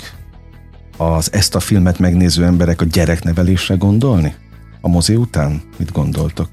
[1.00, 4.34] az ezt a filmet megnéző emberek a gyereknevelésre gondolni?
[4.80, 5.62] A mozi után?
[5.76, 6.48] Mit gondoltok?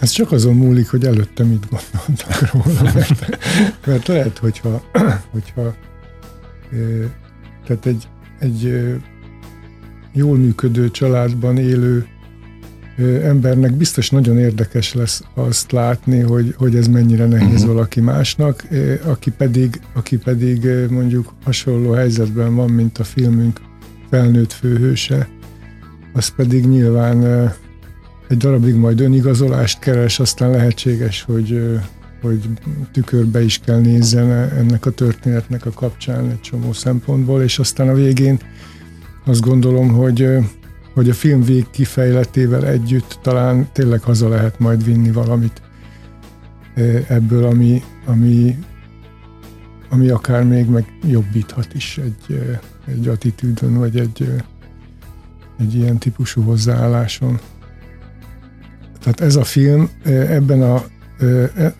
[0.00, 3.38] Ez csak azon múlik, hogy előtte mit gondoltak róla, mert,
[3.86, 4.82] mert lehet, hogyha,
[5.30, 5.74] hogyha
[7.66, 8.08] tehát egy,
[8.38, 8.90] egy
[10.12, 12.06] jól működő családban élő
[13.22, 17.66] embernek biztos nagyon érdekes lesz azt látni, hogy, hogy ez mennyire nehéz uh-huh.
[17.66, 18.66] valaki másnak,
[19.04, 23.60] aki pedig, aki pedig mondjuk hasonló helyzetben van, mint a filmünk
[24.10, 25.28] felnőtt főhőse,
[26.12, 27.50] az pedig nyilván
[28.28, 31.78] egy darabig majd önigazolást keres, aztán lehetséges, hogy,
[32.22, 32.48] hogy
[32.92, 37.94] tükörbe is kell nézzen ennek a történetnek a kapcsán egy csomó szempontból, és aztán a
[37.94, 38.38] végén
[39.24, 40.28] azt gondolom, hogy
[40.94, 45.62] hogy a film vég kifejletével együtt talán tényleg haza lehet majd vinni valamit
[47.08, 48.58] ebből, ami, ami,
[49.88, 54.32] ami akár még meg jobbíthat is egy, egy attitűdön, vagy egy,
[55.58, 57.40] egy ilyen típusú hozzáálláson.
[59.00, 60.84] Tehát ez a film ebben a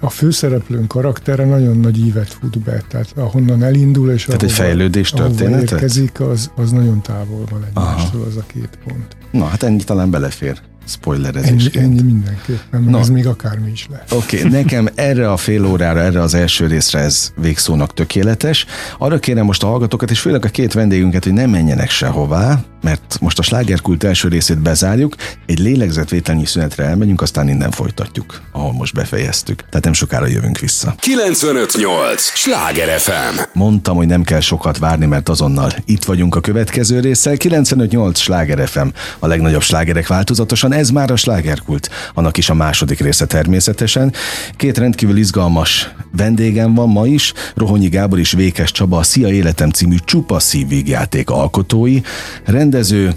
[0.01, 4.67] a főszereplőn karaktere nagyon nagy ívet fut be, tehát ahonnan elindul, és tehát ahova, egy
[4.67, 5.75] fejlődés története?
[5.75, 9.17] érkezik, az, az nagyon távol van egymástól az a két pont.
[9.31, 11.77] Na, hát ennyi talán belefér spoilerezésként.
[11.77, 12.99] Ennyi, ennyi mindenképpen, no.
[12.99, 14.13] ez még akármi is lehet.
[14.13, 18.67] Oké, okay, nekem erre a fél órára, erre az első részre ez végszónak tökéletes.
[18.99, 23.17] Arra kérem most a hallgatókat, és főleg a két vendégünket, hogy ne menjenek sehová, mert
[23.21, 25.15] most a slágerkult első részét bezárjuk,
[25.47, 29.65] egy lélegzetvételnyi szünetre elmegyünk, aztán innen folytatjuk, ahol most befejeztük.
[29.69, 30.95] Tehát nem sokára jövünk vissza.
[30.99, 32.23] 958!
[32.23, 33.41] Sláger FM!
[33.53, 37.37] Mondtam, hogy nem kell sokat várni, mert azonnal itt vagyunk a következő résszel.
[37.37, 38.89] 958 Sláger FM,
[39.19, 41.91] a legnagyobb slágerek változatosan, ez már a slágerkult.
[42.15, 44.13] Annak is a második része természetesen.
[44.57, 49.71] Két rendkívül izgalmas vendégem van ma is, Rohonyi Gábor és Vékes Csaba, a Szia Életem
[49.71, 52.01] című csupa szívvégjáték alkotói,
[52.71, 53.15] rendező,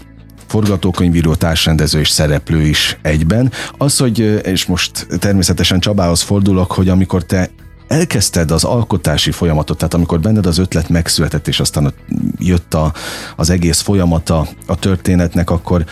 [0.47, 3.51] forgatókönyvíró, társrendező és szereplő is egyben.
[3.77, 7.49] Az, hogy, és most természetesen Csabához fordulok, hogy amikor te
[7.87, 11.93] elkezdted az alkotási folyamatot, tehát amikor benned az ötlet megszületett, és aztán
[12.37, 12.93] jött a,
[13.35, 15.85] az egész folyamata a történetnek, akkor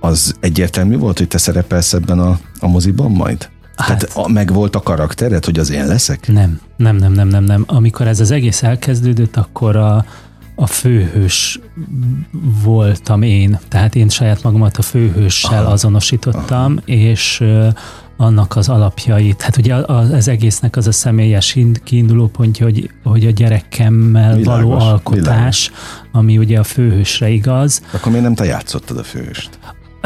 [0.00, 3.48] az egyértelmű volt, hogy te szerepelsz ebben a, a moziban majd?
[3.76, 6.28] Hát, Tehát a, meg volt a karaktered, hogy az én leszek?
[6.28, 7.64] Nem, nem, nem, nem, nem, nem.
[7.66, 10.04] Amikor ez az egész elkezdődött, akkor a,
[10.60, 11.60] a főhős
[12.62, 13.58] voltam én.
[13.68, 15.72] Tehát én saját magamat a főhőssel Aha.
[15.72, 16.80] azonosítottam, Aha.
[16.84, 17.44] és
[18.16, 19.42] annak az alapjait.
[19.42, 24.72] Hát ugye az egésznek az a személyes kiinduló pontja, hogy, hogy a gyerekemmel világos, való
[24.72, 25.70] alkotás, világos.
[26.12, 27.82] ami ugye a főhősre igaz.
[27.90, 29.58] Akkor miért nem te játszottad a főhőst?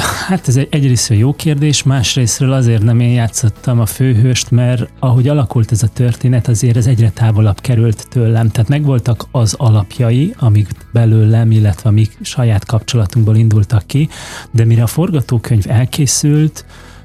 [0.03, 5.29] Hát ez egy egyrészt jó kérdés, másrésztről azért nem én játszottam a főhőst, mert ahogy
[5.29, 8.49] alakult ez a történet, azért ez egyre távolabb került tőlem.
[8.49, 14.09] Tehát megvoltak az alapjai, amik belőlem, illetve amik saját kapcsolatunkból indultak ki,
[14.51, 16.65] de mire a forgatókönyv elkészült,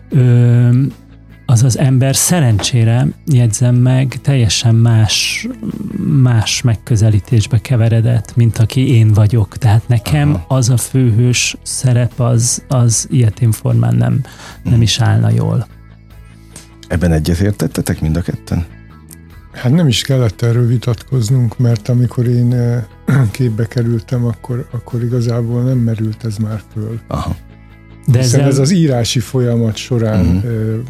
[0.09, 0.69] ö,
[1.49, 5.47] az az ember szerencsére, jegyzem meg, teljesen más,
[6.21, 9.57] más megközelítésbe keveredett, mint aki én vagyok.
[9.57, 10.45] Tehát nekem Aha.
[10.47, 14.21] az a főhős szerep az, az ilyetén formán nem,
[14.63, 15.67] nem is állna jól.
[16.87, 18.65] Ebben egyetértettetek mind a ketten?
[19.51, 22.55] Hát nem is kellett erről vitatkoznunk, mert amikor én
[23.31, 26.99] képbe kerültem, akkor, akkor igazából nem merült ez már föl.
[27.07, 27.35] Aha.
[28.05, 28.51] De Hiszen ezzel...
[28.51, 30.85] ez az írási folyamat során uh-huh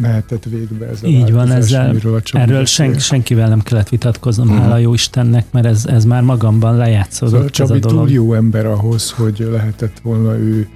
[0.00, 1.96] mehetett végbe ez a Így van, ezzel,
[2.32, 4.62] erről sen, senkivel nem kellett vitatkoznom, uh-huh.
[4.62, 8.06] hála jó Istennek, mert ez, ez már magamban lejátszódott szóval Csabi ez a dolog.
[8.06, 10.68] túl jó ember ahhoz, hogy lehetett volna ő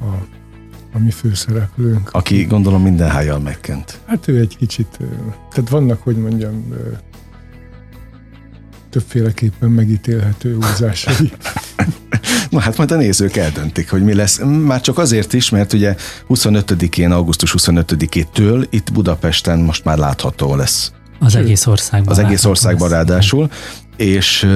[0.00, 0.38] a,
[0.92, 2.08] a mi főszereplőnk.
[2.12, 3.98] Aki gondolom minden hájjal megkent.
[4.04, 4.98] Hát ő egy kicsit,
[5.50, 6.74] tehát vannak, hogy mondjam,
[8.90, 11.32] többféleképpen megítélhető húzásai.
[12.50, 14.40] Na hát majd a nézők eldöntik, hogy mi lesz.
[14.64, 15.96] Már csak azért is, mert ugye
[16.28, 20.92] 25-én, augusztus 25-től itt Budapesten most már látható lesz.
[21.18, 22.12] Az egész országban.
[22.12, 22.96] Az egész országban lesz.
[22.96, 23.50] ráadásul.
[23.96, 24.46] És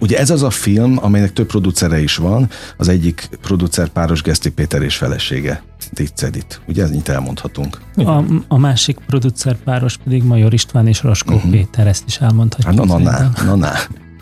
[0.00, 4.50] Ugye ez az a film, amelynek több producere is van, az egyik producer páros Geszti
[4.50, 5.62] Péter és felesége,
[5.92, 6.60] Ticedit.
[6.66, 7.78] Ugye ez itt elmondhatunk.
[7.96, 11.50] A, a másik producer páros pedig Major István és Raskó uh-huh.
[11.50, 12.78] Péter, ezt is elmondhatjuk.
[12.78, 13.72] Hát, na, na, na, na, na.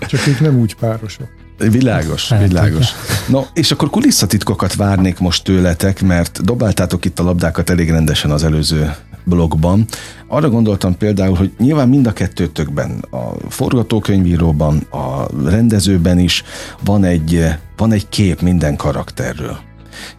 [0.07, 1.29] Csak ők nem úgy párosok.
[1.59, 2.87] Világos, világos.
[3.29, 8.45] No, és akkor kulisszatitkokat várnék most tőletek, mert dobáltátok itt a labdákat elég rendesen az
[8.45, 9.85] előző blogban.
[10.27, 16.45] Arra gondoltam például, hogy nyilván mind a kettőtökben, a forgatókönyvíróban, a rendezőben is
[16.85, 17.45] van egy,
[17.77, 19.59] van egy kép minden karakterről.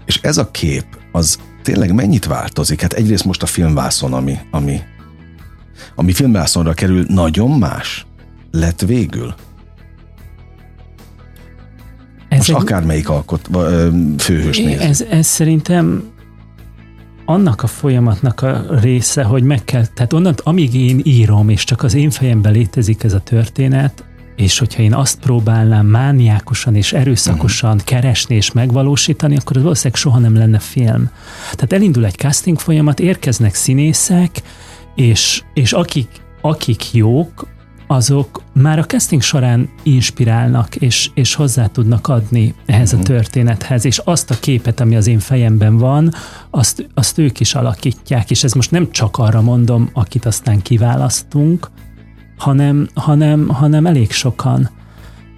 [0.06, 2.82] És ez a kép, az tényleg mennyit változik?
[2.82, 4.82] Hát egyrészt most a filmvászon, ami, ami,
[5.96, 8.06] ami filmvászonra kerül, nagyon más
[8.52, 9.36] lett végül.
[12.38, 13.50] Ez Most egy, akármelyik alkot,
[14.18, 14.80] főhős néz.
[14.80, 16.04] Ez, ez szerintem
[17.26, 21.84] annak a folyamatnak a része, hogy meg kell, tehát onnan, amíg én írom, és csak
[21.84, 24.04] az én fejemben létezik ez a történet,
[24.36, 27.86] és hogyha én azt próbálnám mániákusan és erőszakosan uh-huh.
[27.86, 31.10] keresni és megvalósítani, akkor az valószínűleg soha nem lenne film.
[31.44, 34.42] Tehát elindul egy casting folyamat, érkeznek színészek,
[34.96, 36.08] és, és akik,
[36.42, 37.48] akik jók,
[37.88, 43.06] azok már a casting során inspirálnak, és, és hozzá tudnak adni ehhez a mhm.
[43.06, 46.14] történethez, és azt a képet, ami az én fejemben van,
[46.50, 51.70] azt, azt ők is alakítják, és ez most nem csak arra mondom, akit aztán kiválasztunk,
[52.38, 54.70] hanem, hanem, hanem elég sokan.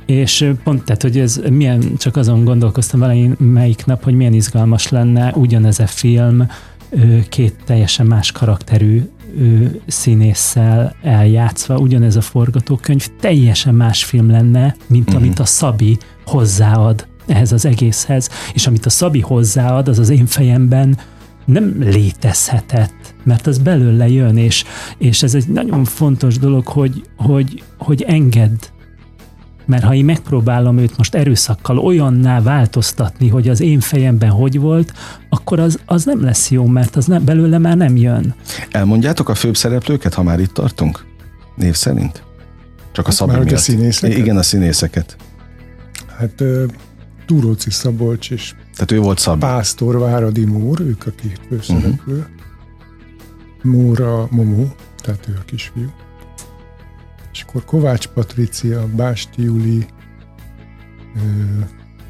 [0.06, 4.90] És pont tehát, hogy ez milyen, csak azon gondolkoztam vele melyik nap, hogy milyen izgalmas
[4.90, 6.48] lenne ugyanez a film
[7.30, 15.08] két teljesen más karakterű ő, színésszel eljátszva, ugyanez a forgatókönyv teljesen más film lenne, mint
[15.08, 15.22] uh-huh.
[15.22, 20.26] amit a Szabi hozzáad ehhez az egészhez, és amit a Szabi hozzáad, az az én
[20.26, 20.98] fejemben
[21.46, 24.64] nem létezhetett, mert az belőle jön, és,
[24.98, 28.58] és ez egy nagyon fontos dolog, hogy, hogy, hogy engedd
[29.70, 34.94] mert ha én megpróbálom őt most erőszakkal olyanná változtatni, hogy az én fejemben hogy volt,
[35.30, 38.36] akkor az, az nem lesz jó, mert az nem, belőle már nem jön.
[38.72, 41.06] Elmondjátok a főbb szereplőket, ha már itt tartunk?
[41.56, 42.24] Név szerint?
[42.92, 43.52] Csak a hát Szabi miatt.
[43.52, 44.18] A színészeket?
[44.18, 45.16] Igen, a színészeket.
[46.18, 46.44] Hát
[47.26, 49.40] Túróci Szabolcs és Tehát ő volt Szabi.
[49.40, 52.14] Pásztor Váradi Mór, ők a két főszereplő.
[52.14, 52.26] Uh-huh.
[53.62, 55.92] Móra Momó, tehát ő a kisfiú.
[57.40, 59.86] És akkor Kovács Patricia, Básti Juli,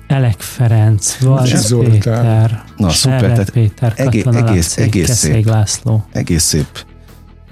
[0.08, 1.90] Elek Ferenc, Zoltán.
[1.92, 5.46] Péter, Na, szuper, tehát Péter, egész- Laci, egész Keszély szép.
[5.46, 6.06] László.
[6.12, 6.86] Egész szép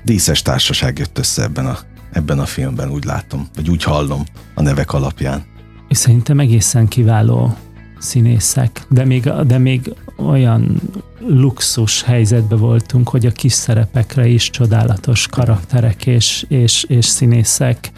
[0.04, 1.78] díszes társaság jött össze ebben a,
[2.12, 5.44] ebben a filmben, úgy látom, vagy úgy hallom a nevek alapján.
[5.88, 7.56] És szerintem egészen kiváló
[8.00, 10.82] színészek, de még, de még olyan
[11.20, 17.92] luxus helyzetben voltunk, hogy a kis szerepekre is csodálatos karakterek és, és, és színészek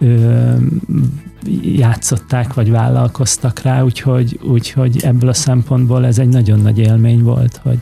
[0.00, 0.54] ö,
[1.62, 7.60] játszották, vagy vállalkoztak rá, úgyhogy, úgyhogy ebből a szempontból ez egy nagyon nagy élmény volt,
[7.62, 7.78] hogy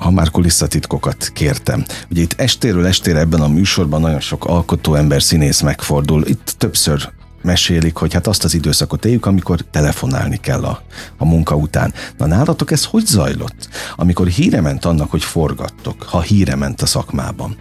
[0.00, 1.84] ha már kulisszatitkokat kértem.
[2.10, 6.26] Ugye itt estéről estére ebben a műsorban nagyon sok alkotó ember, színész megfordul.
[6.26, 7.08] Itt többször
[7.42, 10.82] mesélik, hogy hát azt az időszakot éljük, amikor telefonálni kell a,
[11.16, 11.92] a munka után.
[12.16, 13.68] Na nálatok ez hogy zajlott?
[13.96, 17.56] Amikor híre ment annak, hogy forgattok, ha híre ment a szakmában,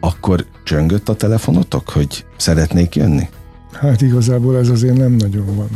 [0.00, 3.28] akkor csöngött a telefonotok, hogy szeretnék jönni?
[3.72, 5.68] Hát igazából ez azért nem nagyon van,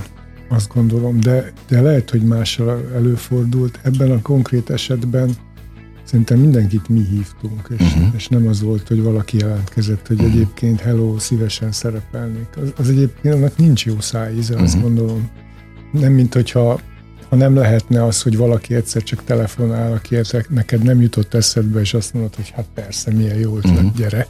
[0.49, 3.79] azt gondolom, de, de lehet, hogy mással előfordult.
[3.83, 5.37] Ebben a konkrét esetben
[6.09, 8.15] szerintem mindenkit mi hívtunk, és, uh-huh.
[8.17, 10.35] és nem az volt, hogy valaki jelentkezett, hogy uh-huh.
[10.35, 12.49] egyébként hello, szívesen szerepelnék.
[12.57, 14.69] Az, az egyébként annak nincs jó szájíze, uh-huh.
[14.69, 15.31] azt gondolom.
[15.93, 16.81] Nem, mint hogyha
[17.29, 20.17] ha nem lehetne az, hogy valaki egyszer csak telefonál, aki
[20.49, 23.95] neked nem jutott eszedbe, és azt mondod, hogy hát persze, milyen jó ötlet, uh-huh.
[23.97, 24.27] gyere.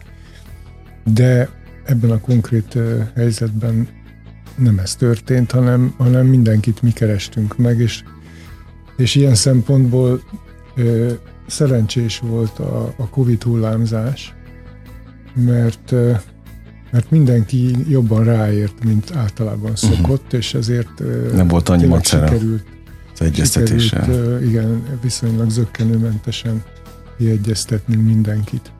[1.05, 1.49] De
[1.85, 3.89] ebben a konkrét uh, helyzetben
[4.57, 8.03] nem ez történt, hanem, hanem mindenkit mi kerestünk meg, és,
[8.97, 10.23] és ilyen szempontból
[10.77, 11.13] uh,
[11.49, 14.35] szerencsés volt a, a Covid hullámzás,
[15.35, 15.95] mert,
[16.91, 20.39] mert mindenki jobban ráért, mint általában szokott, uh-huh.
[20.39, 21.03] és ezért
[21.35, 22.65] nem volt annyi macera sikerült,
[23.15, 24.05] az egyeztetéssel.
[24.05, 26.63] Sikerült, igen, viszonylag zöggenőmentesen
[27.19, 28.73] kiegyeztetni mindenkit.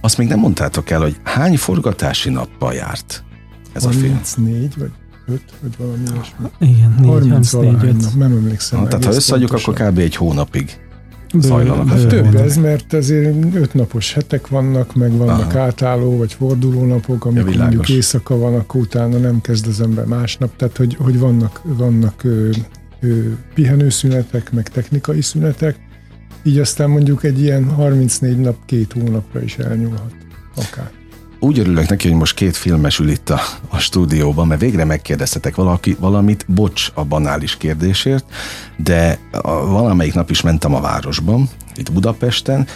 [0.00, 3.24] Azt még nem mondtátok el, hogy hány forgatási nappal járt
[3.72, 4.72] ez 34, a film?
[4.78, 4.90] vagy
[5.26, 6.46] 5, vagy valami ilyesmi.
[6.58, 8.02] Igen, 4, 30 34, 5.
[8.02, 8.80] nap, nem emlékszem.
[8.80, 9.74] Na, tehát ha összeadjuk, pontosan.
[9.74, 9.98] akkor kb.
[9.98, 10.78] egy hónapig
[11.42, 11.88] zajlanak.
[11.88, 15.58] Hát több ez, mert azért öt napos hetek vannak, meg vannak Aha.
[15.58, 17.74] átálló vagy forduló napok, amikor világos.
[17.74, 22.24] mondjuk éjszaka van, akkor utána nem kezd az ember másnap, tehát hogy, hogy vannak, vannak
[22.24, 22.50] ö,
[23.00, 23.18] ö,
[23.54, 25.76] pihenőszünetek, meg technikai szünetek,
[26.42, 30.14] így aztán mondjuk egy ilyen 34 nap, két hónapra is elnyúlhat
[30.56, 30.90] akár.
[31.44, 35.54] Úgy örülök neki, hogy most két filmes ül itt a, a stúdióban, mert végre megkérdeztetek
[35.54, 38.24] valaki, valamit, bocs a banális kérdésért,
[38.76, 42.66] de a, valamelyik nap is mentem a városban, itt Budapesten,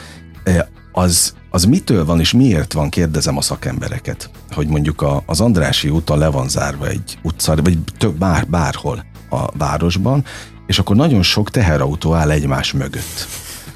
[0.44, 5.40] E, az, az mitől van és miért van, kérdezem a szakembereket, hogy mondjuk a, az
[5.40, 10.24] Andrási úton le van zárva egy utca, vagy több, bár, bárhol a városban,
[10.66, 13.28] és akkor nagyon sok teherautó áll egymás mögött.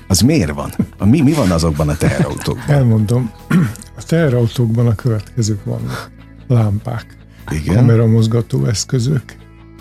[0.06, 0.70] Az miért van?
[0.98, 2.68] A, mi, mi van azokban a teherautókban?
[2.68, 3.30] Elmondom,
[3.98, 6.10] a teherautókban a következők vannak.
[6.48, 7.16] Lámpák,
[7.50, 7.74] Igen.
[7.74, 9.22] kameramozgató eszközök,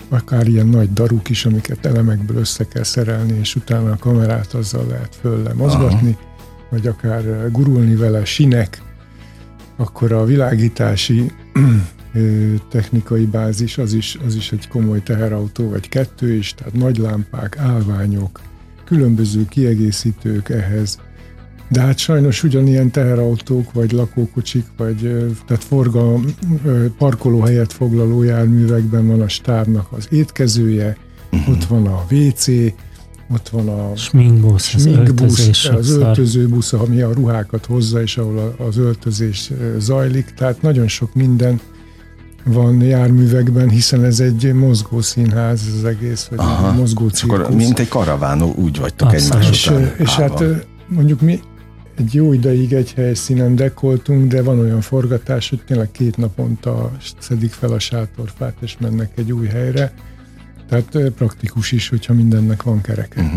[0.08, 4.86] akár ilyen nagy daruk is, amiket elemekből össze kell szerelni, és utána a kamerát azzal
[4.86, 6.16] lehet fölle mozgatni,
[6.70, 8.82] vagy akár eh, gurulni vele, sinek,
[9.76, 11.32] akkor a világítási
[12.14, 16.96] ö, technikai bázis, az is, az is egy komoly teherautó, vagy kettő is, tehát nagy
[16.96, 18.40] lámpák, állványok,
[18.92, 20.98] különböző kiegészítők ehhez,
[21.68, 25.00] de hát sajnos ugyanilyen teherautók, vagy lakókocsik, vagy
[25.46, 26.24] tehát forgalom,
[26.98, 30.96] parkolóhelyet foglaló járművekben van a stábnak az étkezője,
[31.32, 31.54] uh-huh.
[31.54, 32.46] ott van a WC,
[33.30, 38.76] ott van a Sminkbusz, az öltözés az öltözőbusz, ami a ruhákat hozza, és ahol az
[38.76, 41.60] öltözés zajlik, tehát nagyon sok minden
[42.44, 46.70] van járművekben, hiszen ez egy mozgó színház ez az egész, vagy Aha.
[46.70, 47.54] egy mozgó És akkor cirkusz.
[47.64, 49.94] mint egy karavánó úgy vagytok egymás És, után.
[49.98, 50.44] és hát
[50.86, 51.40] mondjuk mi
[51.96, 57.52] egy jó ideig egy helyszínen dekoltunk, de van olyan forgatás, hogy tényleg két naponta szedik
[57.52, 59.92] fel a sátorfát, és mennek egy új helyre.
[60.68, 63.22] Tehát praktikus is, hogyha mindennek van kereke.
[63.22, 63.34] Mhm.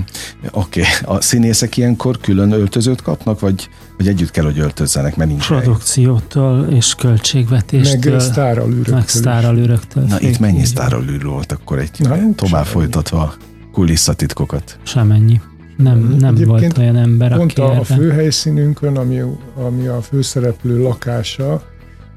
[0.52, 1.16] Oké, okay.
[1.18, 5.62] a színészek ilyenkor külön öltözőt kapnak, vagy, vagy együtt kell, hogy öltözzenek, mert nincs hely?
[5.62, 9.10] Produkciótól és Meg költségvetéstől, sztáralűröktől meg is.
[9.10, 10.04] sztáralőröktől.
[10.04, 10.66] Na itt mennyi így van.
[10.66, 13.34] sztáralűr volt akkor egy Na, tovább folytatva a
[13.72, 14.80] kulisszatitkokat?
[14.84, 15.42] Semennyi.
[15.78, 17.84] Nem, nem Egyébként volt olyan ember, Pont aki a, a erre...
[17.84, 19.22] főhelyszínünkön, ami,
[19.56, 21.62] ami a főszereplő lakása,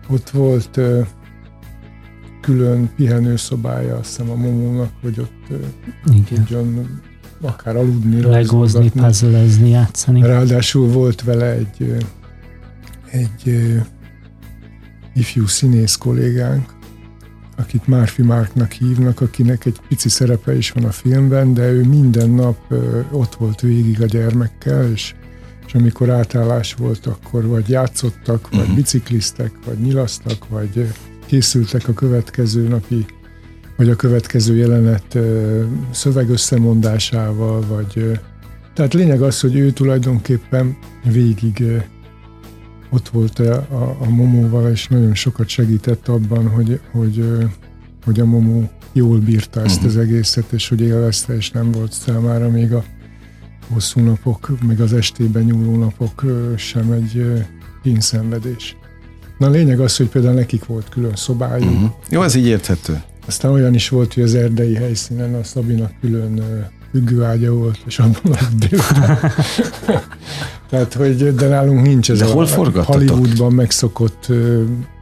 [0.08, 0.80] ott volt
[2.48, 5.60] külön pihenőszobája, azt hiszem a Momónak, hogy ott
[6.06, 6.24] Igen.
[6.24, 7.00] tudjon
[7.40, 10.22] akár aludni, Legózni, puzzlezni, játszani.
[10.22, 12.06] Ráadásul volt vele egy,
[13.10, 13.72] egy
[15.14, 16.74] ifjú színész kollégánk,
[17.56, 22.30] akit Márfi Márknak hívnak, akinek egy pici szerepe is van a filmben, de ő minden
[22.30, 22.74] nap
[23.10, 25.14] ott volt végig a gyermekkel, és,
[25.66, 28.74] és amikor átállás volt, akkor vagy játszottak, vagy uh-huh.
[28.74, 30.88] bicikliztek, vagy nyilasztak, vagy
[31.28, 33.06] készültek a következő napi,
[33.76, 35.18] vagy a következő jelenet
[35.90, 38.20] szövegösszemondásával, vagy
[38.74, 41.64] tehát lényeg az, hogy ő tulajdonképpen végig
[42.90, 47.24] ott volt a, a, a Momóval, és nagyon sokat segített abban, hogy, hogy,
[48.04, 50.02] hogy a Momó jól bírta ezt az mhm.
[50.02, 52.84] egészet, és hogy élvezte, és nem volt számára még a
[53.72, 56.24] hosszú napok, még az estében nyúló napok
[56.56, 57.44] sem egy
[57.82, 58.76] kínszenvedés.
[59.38, 61.70] Na a lényeg az, hogy például nekik volt külön szobájuk.
[61.70, 61.90] Uh-huh.
[62.10, 63.02] Jó, ez így érthető.
[63.26, 66.42] Aztán olyan is volt, hogy az erdei helyszínen a Szabinak külön
[66.90, 68.48] függőágya volt, és abban a
[70.70, 72.46] Tehát, hogy de nálunk nincs ez de a hol
[72.84, 74.26] Hollywoodban megszokott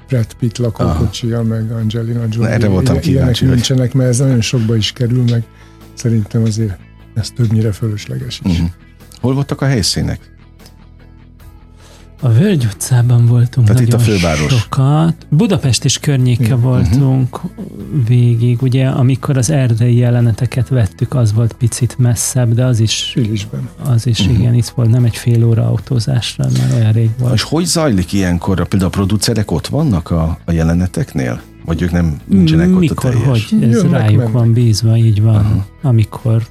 [0.09, 2.39] Brad Pitt lakókocsia, meg Angelina Jolie.
[2.39, 3.43] Na, erre voltam kíváncsi.
[3.43, 5.45] Ilyenek nincsenek, mert ez nagyon sokba is kerül, meg
[5.95, 6.79] szerintem azért
[7.15, 8.51] ez többnyire fölösleges is.
[8.51, 8.71] Uh-huh.
[9.21, 10.36] Hol voltak a helyszínek?
[12.21, 14.53] A Völgy utcában voltunk Tehát nagyon itt a főváros.
[14.53, 15.27] sokat.
[15.29, 16.61] Budapest és környéke uh-huh.
[16.61, 17.41] voltunk
[18.07, 18.63] végig.
[18.63, 23.11] Ugye, amikor az erdei jeleneteket vettük, az volt picit messzebb, de az is...
[23.13, 23.69] Filisben.
[23.85, 24.39] Az is, uh-huh.
[24.39, 27.35] igen, itt volt nem egy fél óra autózásra, már olyan rég volt.
[27.35, 28.69] És hogy zajlik ilyenkor?
[28.69, 31.41] Például a producerek ott vannak a, a jeleneteknél?
[31.65, 33.49] Vagy ők nem nincsenek Mikor, ott a teljes?
[33.51, 33.63] hogy?
[33.63, 34.33] Ez Jönnek, rájuk mennek.
[34.33, 35.35] van bízva, így van.
[35.35, 35.63] Uh-huh.
[35.83, 36.47] Amikor...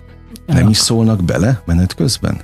[0.45, 2.38] Nem is szólnak bele menet közben?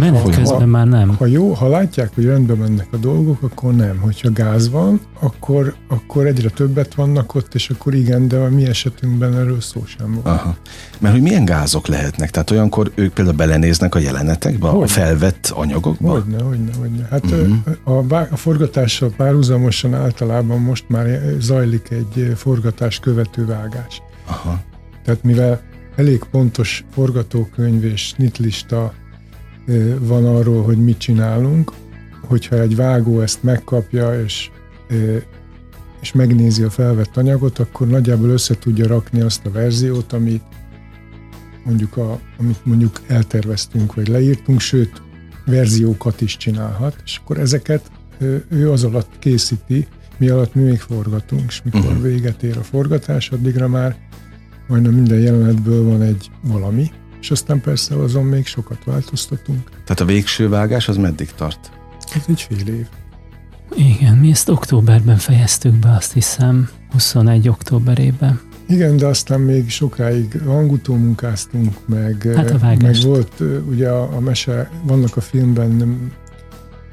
[0.00, 1.16] Menet ha, közben ha, már nem.
[1.16, 3.98] Ha jó, ha látják, hogy rendben mennek a dolgok, akkor nem.
[3.98, 8.66] Hogyha gáz van, akkor, akkor egyre többet vannak ott, és akkor igen, de a mi
[8.66, 10.26] esetünkben erről szó sem volt.
[10.26, 10.56] Aha.
[10.98, 12.30] Mert hogy milyen gázok lehetnek?
[12.30, 14.82] Tehát olyankor ők például belenéznek a jelenetekbe, hogy?
[14.82, 16.10] a felvett anyagokba?
[16.10, 17.06] Hogyne, hogyne, hogyne.
[17.10, 18.02] Hát uh-huh.
[18.10, 24.02] a, a forgatással párhuzamosan általában most már zajlik egy forgatás követő vágás.
[24.26, 24.60] Aha.
[25.04, 25.60] Tehát mivel
[25.96, 28.92] elég pontos forgatókönyv és nitlista
[30.00, 31.72] van arról, hogy mit csinálunk,
[32.20, 34.50] hogyha egy vágó ezt megkapja, és,
[36.00, 40.42] és megnézi a felvett anyagot, akkor nagyjából össze tudja rakni azt a verziót, amit
[41.64, 45.02] mondjuk, a, amit mondjuk elterveztünk, vagy leírtunk, sőt,
[45.46, 47.90] verziókat is csinálhat, és akkor ezeket
[48.48, 52.02] ő az alatt készíti, mi alatt mi még forgatunk, és mikor uh-huh.
[52.02, 53.96] véget ér a forgatás, addigra már
[54.68, 56.90] majdnem minden jelenetből van egy valami,
[57.20, 59.70] és aztán persze azon még sokat változtatunk.
[59.70, 61.70] Tehát a végső vágás az meddig tart?
[62.14, 62.86] Ez egy fél év.
[63.76, 68.40] Igen, mi ezt októberben fejeztük be, azt hiszem, 21 októberében.
[68.68, 74.70] Igen, de aztán még sokáig hangutó munkáztunk, meg, hát meg volt ugye a, a mese,
[74.82, 75.98] vannak a filmben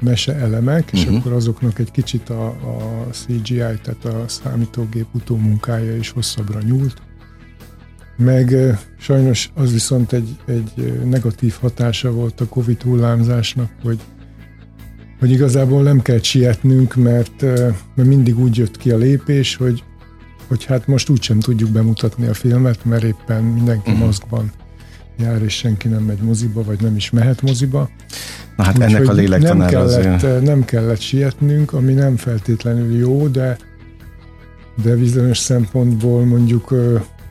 [0.00, 1.18] mese elemek, és uh-huh.
[1.18, 7.02] akkor azoknak egy kicsit a, a CGI, tehát a számítógép utómunkája is hosszabbra nyúlt.
[8.18, 8.54] Meg
[8.98, 13.98] sajnos az viszont egy, egy negatív hatása volt a Covid hullámzásnak, hogy,
[15.18, 17.42] hogy igazából nem kell sietnünk, mert,
[17.94, 19.82] mert mindig úgy jött ki a lépés, hogy,
[20.48, 24.06] hogy hát most úgysem tudjuk bemutatni a filmet, mert éppen mindenki uh-huh.
[24.06, 24.50] maszkban
[25.18, 27.90] jár, és senki nem megy moziba, vagy nem is mehet moziba.
[28.56, 30.42] Na hát Úgy, ennek a lélektanára nem kellett, azért.
[30.42, 33.56] Nem kellett sietnünk, ami nem feltétlenül jó, de
[34.82, 36.74] de bizonyos szempontból mondjuk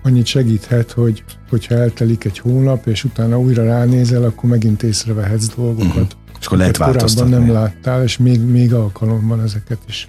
[0.08, 5.88] annyit segíthet, hogy hogyha eltelik egy hónap, és utána újra ránézel, akkor megint észrevehetsz dolgokat.
[5.88, 6.08] Uh-huh.
[6.40, 7.32] És akkor lehet változtatni.
[7.32, 10.08] nem láttál, és még, még alkalom van ezeket is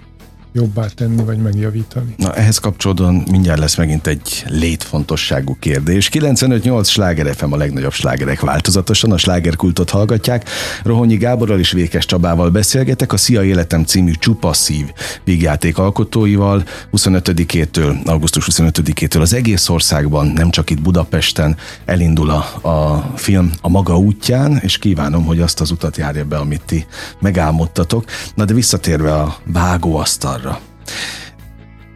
[0.53, 2.13] jobbá tenni, vagy megjavítani.
[2.17, 6.09] Na, ehhez kapcsolódóan mindjárt lesz megint egy létfontosságú kérdés.
[6.13, 10.49] 95-8 sláger FM a legnagyobb slágerek változatosan, a slágerkultot hallgatják.
[10.83, 14.85] Rohonyi Gáborral és Vékes Csabával beszélgetek a Szia Életem című Csupasszív
[15.23, 23.11] vígjáték alkotóival 25-től, augusztus 25-től az egész országban, nem csak itt Budapesten elindul a, a
[23.15, 26.85] film a maga útján, és kívánom, hogy azt az utat járja be, amit ti
[27.19, 28.05] megálmodtatok.
[28.35, 30.59] Na de visszatérve a vágóasztal arra.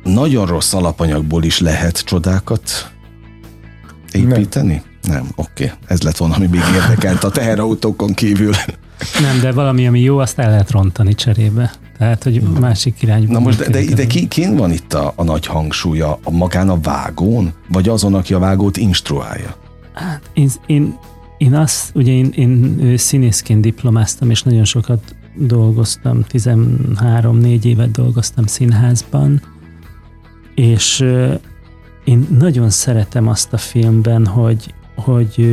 [0.04, 2.92] Nagyon rossz alapanyagból is lehet csodákat
[4.12, 4.82] építeni?
[5.02, 5.64] Nem, nem oké.
[5.64, 5.78] Okay.
[5.88, 8.54] Ez lett volna, ami még érdekelt a teherautókon kívül.
[9.22, 11.72] Nem, de valami, ami jó, azt el lehet rontani cserébe.
[11.98, 12.60] Tehát, hogy Na.
[12.60, 13.32] másik irányba.
[13.32, 16.20] Na most, de, de, de ki, kin van itt a, a nagy hangsúlya?
[16.24, 17.54] A magán a vágón?
[17.70, 19.56] Vagy azon, aki a vágót instruálja?
[19.94, 20.98] Hát én, én,
[21.38, 29.42] én azt, ugye én, én színészként diplomáztam, és nagyon sokat dolgoztam, 13-4 évet dolgoztam színházban,
[30.56, 31.00] és
[32.04, 35.48] én nagyon szeretem azt a filmben, hogy, hogy,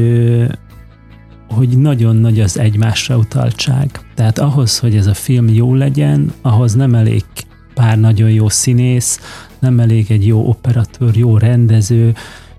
[1.49, 4.01] hogy nagyon nagy az egymásra utaltság.
[4.14, 7.24] Tehát ahhoz, hogy ez a film jó legyen, ahhoz nem elég
[7.74, 9.20] pár nagyon jó színész,
[9.59, 12.14] nem elég egy jó operatőr, jó rendező,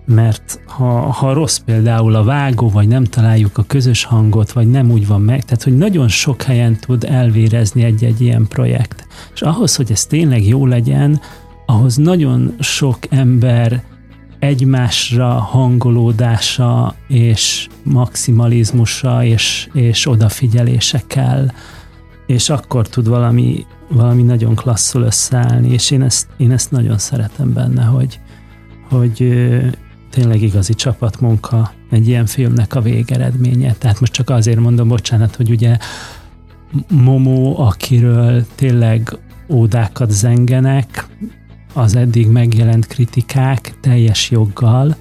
[0.06, 4.92] mert ha, ha rossz például a vágó, vagy nem találjuk a közös hangot, vagy nem
[4.92, 9.08] úgy van meg, tehát hogy nagyon sok helyen tud elvérezni egy-egy ilyen projekt.
[9.34, 11.22] És ahhoz, hogy ez tényleg jó legyen,
[11.66, 13.84] ahhoz nagyon sok ember
[14.40, 21.52] egymásra hangolódása és maximalizmusa és, és odafigyelése kell,
[22.26, 27.54] és akkor tud valami, valami nagyon klasszul összeállni, és én ezt, én ezt nagyon szeretem
[27.54, 28.20] benne, hogy,
[28.90, 29.44] hogy
[30.12, 33.74] tényleg igazi csapatmunka egy ilyen filmnek a végeredménye.
[33.74, 35.78] Tehát most csak azért mondom, bocsánat, hogy ugye
[36.90, 39.18] Momo, akiről tényleg
[39.50, 41.08] ódákat zengenek,
[41.74, 44.96] az eddig megjelent kritikák teljes joggal,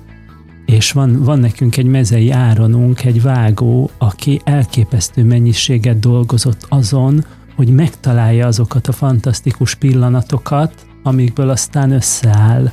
[0.67, 7.25] és van, van nekünk egy mezei áronunk, egy vágó, aki elképesztő mennyiséget dolgozott azon,
[7.57, 12.71] hogy megtalálja azokat a fantasztikus pillanatokat, amikből aztán összeáll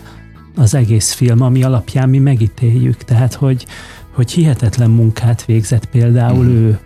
[0.57, 3.03] az egész film, ami alapján mi megítéljük.
[3.03, 3.65] Tehát, hogy,
[4.13, 6.55] hogy hihetetlen munkát végzett például mm.
[6.55, 6.79] ő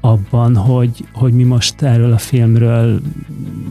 [0.00, 3.00] abban, hogy, hogy mi most erről a filmről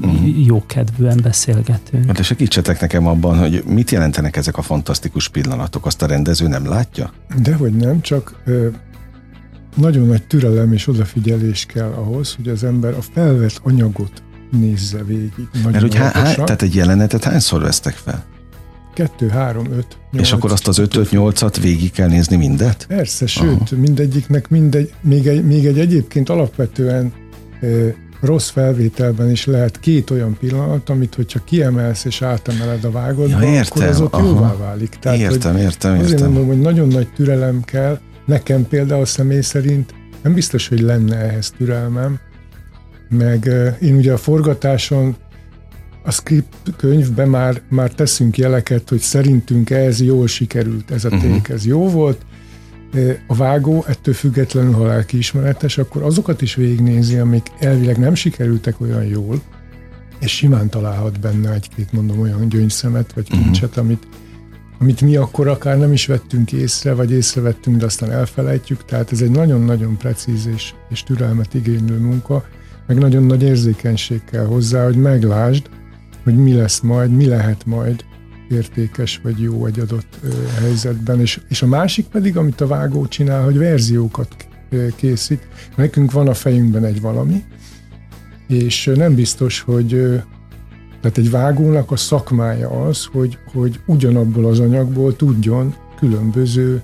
[0.01, 0.45] uh-huh.
[0.45, 2.06] jókedvűen beszélgetünk.
[2.06, 6.68] Hát segítsetek nekem abban, hogy mit jelentenek ezek a fantasztikus pillanatok, azt a rendező nem
[6.68, 7.12] látja?
[7.41, 8.68] Dehogy nem, csak ö,
[9.76, 15.49] nagyon nagy türelem és odafigyelés kell ahhoz, hogy az ember a felvett anyagot nézze végig.
[15.64, 18.24] Mert hogy há, há, tehát egy jelenetet hányszor vesztek fel?
[18.96, 20.26] Kettő, három, öt, nyolc.
[20.26, 22.86] És akkor azt az ötöt, nyolcat végig kell nézni mindet?
[22.88, 23.82] Persze, sőt, Aha.
[23.82, 27.14] mindegyiknek mindegy, még egy, még egy egyébként alapvetően
[27.62, 27.68] e,
[28.22, 33.50] rossz felvételben is lehet két olyan pillanat, amit hogyha kiemelsz és átemeled a vágodba, ja,
[33.50, 34.26] értem, akkor az ott aha.
[34.26, 34.89] jóvá válik.
[34.89, 36.06] Tehát, értem, értem, értem.
[36.06, 38.00] Azért mondom, hogy nagyon nagy türelem kell.
[38.26, 42.20] Nekem például személy szerint nem biztos, hogy lenne ehhez türelmem,
[43.10, 45.16] meg én ugye a forgatáson
[46.06, 51.32] a script könyvben már, már teszünk jeleket, hogy szerintünk ez jól sikerült, ez a uh-huh.
[51.32, 52.26] ték, ez jó volt.
[53.28, 59.03] A vágó ettől függetlenül, ha lelkiismeretes, akkor azokat is végignézi, amik elvileg nem sikerültek olyan
[59.03, 59.41] jól,
[60.20, 63.41] és simán találhat benne egy-két, mondom, olyan gyöngyszemet, vagy mhm.
[63.41, 63.84] kincset, uh-huh.
[63.84, 64.08] amit,
[64.80, 68.86] amit mi akkor akár nem is vettünk észre, vagy észrevettünk, de aztán elfelejtjük.
[68.86, 72.45] Tehát ez egy nagyon-nagyon precíz és, és türelmet igénylő munka,
[72.88, 75.70] meg nagyon nagy érzékenység kell hozzá, hogy meglásd,
[76.26, 78.05] hogy mi lesz majd, mi lehet majd
[78.49, 80.19] értékes vagy jó egy adott
[80.59, 81.19] helyzetben.
[81.19, 84.47] És, és a másik pedig, amit a vágó csinál, hogy verziókat
[84.95, 85.47] készít.
[85.76, 87.43] Nekünk van a fejünkben egy valami,
[88.47, 89.89] és nem biztos, hogy
[91.01, 96.84] tehát egy vágónak a szakmája az, hogy, hogy ugyanabból az anyagból tudjon különböző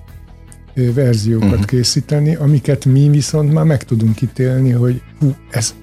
[0.74, 1.66] verziókat uh-huh.
[1.66, 5.76] készíteni, amiket mi viszont már meg tudunk ítélni, hogy hú, ez,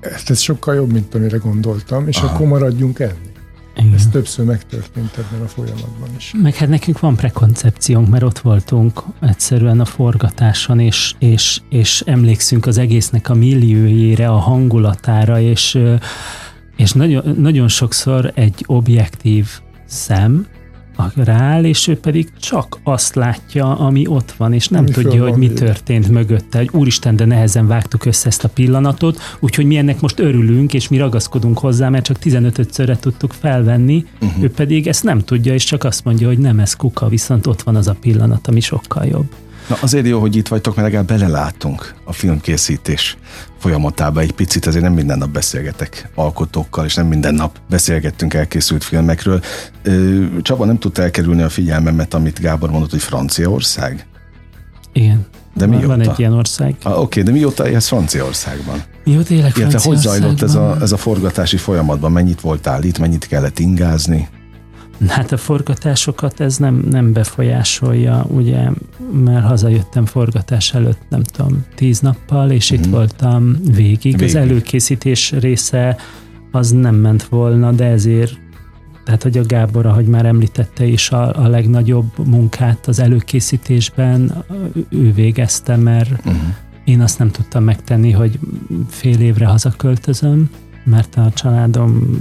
[0.00, 2.34] ez, ez sokkal jobb, mint amire gondoltam, és Aha.
[2.34, 3.28] akkor maradjunk enni.
[3.76, 3.94] Igen.
[3.94, 6.34] Ez többször megtörtént ebben a folyamatban is.
[6.42, 12.66] Meg hát nekünk van prekoncepciónk, mert ott voltunk egyszerűen a forgatáson, és, és, és emlékszünk
[12.66, 15.78] az egésznek a milliójére, a hangulatára, és,
[16.76, 19.48] és nagyon, nagyon sokszor egy objektív
[19.86, 20.46] szem,
[21.14, 25.36] rááll, és ő pedig csak azt látja, ami ott van, és nem ami tudja, hogy
[25.36, 26.58] mi történt mögötte.
[26.58, 30.88] Hogy úristen, de nehezen vágtuk össze ezt a pillanatot, úgyhogy mi ennek most örülünk, és
[30.88, 34.42] mi ragaszkodunk hozzá, mert csak 15-szörre tudtuk felvenni, uh-huh.
[34.42, 37.62] ő pedig ezt nem tudja, és csak azt mondja, hogy nem ez kuka, viszont ott
[37.62, 39.26] van az a pillanat, ami sokkal jobb.
[39.68, 43.16] Na azért jó, hogy itt vagytok, mert legalább belelátunk a filmkészítés
[43.58, 48.84] folyamatába egy picit, azért nem minden nap beszélgetek alkotókkal, és nem minden nap beszélgettünk elkészült
[48.84, 49.40] filmekről.
[50.42, 54.06] Csaba nem tudta elkerülni a figyelmemet, amit Gábor mondott, hogy Franciaország.
[54.92, 55.26] Igen.
[55.54, 55.86] De van, mióta?
[55.86, 56.74] Van egy ilyen ország.
[56.82, 58.82] Ah, Oké, okay, de mióta élsz Franciaországban?
[59.04, 62.12] Mióta élek Illetve hogy zajlott ez a, ez a forgatási folyamatban?
[62.12, 64.28] Mennyit voltál itt, mennyit kellett ingázni?
[65.06, 68.68] Hát a forgatásokat ez nem, nem befolyásolja, ugye,
[69.24, 72.76] mert hazajöttem forgatás előtt, nem tudom, tíz nappal, és mm.
[72.76, 72.94] itt mhm.
[72.94, 74.02] voltam végig.
[74.02, 74.22] végig.
[74.22, 75.96] Az előkészítés része
[76.50, 78.38] az nem ment volna, de ezért
[79.08, 84.44] tehát, hogy a Gábor, ahogy már említette is, a, a legnagyobb munkát az előkészítésben
[84.88, 86.42] ő végezte, mert uh-huh.
[86.84, 88.38] én azt nem tudtam megtenni, hogy
[88.88, 90.50] fél évre hazaköltözöm,
[90.88, 92.20] mert a családom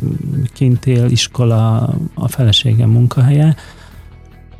[0.53, 3.55] kint él, iskola, a feleségem munkahelye,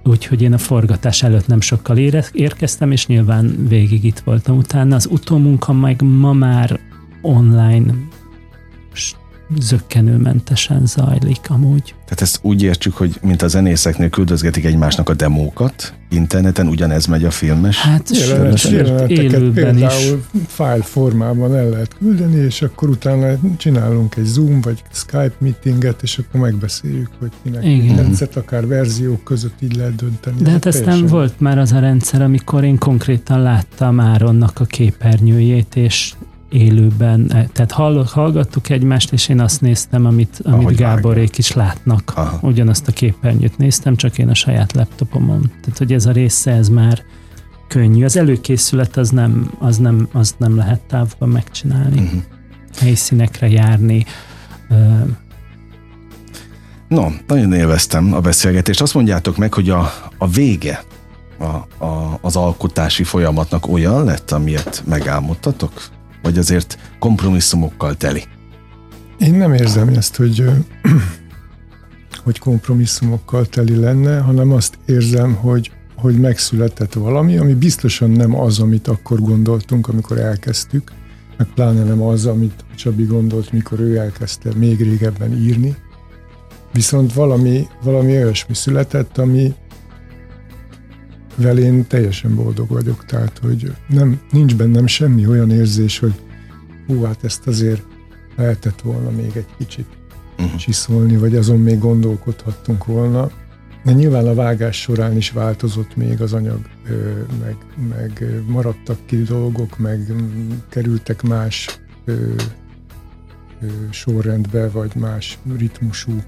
[0.03, 1.97] úgyhogy én a forgatás előtt nem sokkal
[2.31, 4.95] érkeztem, és nyilván végig itt voltam utána.
[4.95, 6.79] Az utómunka meg ma már
[7.21, 7.93] online
[9.59, 11.95] zöggenőmentesen zajlik amúgy.
[12.03, 17.23] Tehát ezt úgy értsük, hogy mint a zenészeknél küldözgetik egymásnak a demókat, interneten ugyanez megy
[17.23, 17.77] a filmes.
[17.81, 19.81] Hát Jelenet, jeleneteket élőben is.
[19.81, 23.27] például file formában el lehet küldeni, és akkor utána
[23.57, 27.95] csinálunk egy Zoom vagy Skype meetinget, és akkor megbeszéljük, hogy kinek Igen.
[27.95, 30.41] tetszett, akár verziók között így lehet dönteni.
[30.41, 34.65] De hát aztán teljesen- volt már az a rendszer, amikor én konkrétan láttam Áronnak a
[34.65, 36.13] képernyőjét, és
[36.49, 41.53] élőben, eh, tehát hall, hallgattuk egymást, és én azt néztem, amit, amit Ahogy Gáborék is
[41.53, 42.11] látnak.
[42.15, 42.39] Aha.
[42.41, 45.41] Ugyanazt a képernyőt néztem, csak én a saját laptopomon.
[45.61, 47.03] Tehát, hogy ez a része, ez már
[47.67, 48.03] könnyű.
[48.03, 52.01] Az előkészület az nem, az nem, az nem lehet távban megcsinálni.
[52.01, 52.21] Uh-huh.
[52.79, 54.05] Helyszínekre járni,
[56.87, 58.81] No, nagyon élveztem a beszélgetést.
[58.81, 60.83] Azt mondjátok meg, hogy a, a vége
[61.37, 65.71] a, a, az alkotási folyamatnak olyan lett, amilyet megálmodtatok?
[66.27, 68.23] Vagy azért kompromisszumokkal teli?
[69.19, 70.43] Én nem érzem ezt, hogy,
[72.23, 78.59] hogy kompromisszumokkal teli lenne, hanem azt érzem, hogy, hogy megszületett valami, ami biztosan nem az,
[78.59, 80.91] amit akkor gondoltunk, amikor elkezdtük,
[81.37, 85.75] meg pláne nem az, amit Csabi gondolt, mikor ő elkezdte még régebben írni.
[86.73, 89.53] Viszont valami, valami olyasmi született, ami
[91.37, 96.13] vel én teljesen boldog vagyok, tehát hogy nem, nincs bennem semmi olyan érzés, hogy
[96.87, 97.83] hú, hát ezt azért
[98.35, 99.87] lehetett volna még egy kicsit
[100.39, 100.55] Uh-huh.
[100.55, 103.29] csiszolni, vagy azon még gondolkodhattunk volna.
[103.83, 106.59] De nyilván a vágás során is változott még az anyag,
[107.43, 107.55] meg,
[107.89, 110.13] meg maradtak ki dolgok, meg
[110.69, 111.79] kerültek más
[113.89, 116.21] sorrendbe, vagy más ritmusú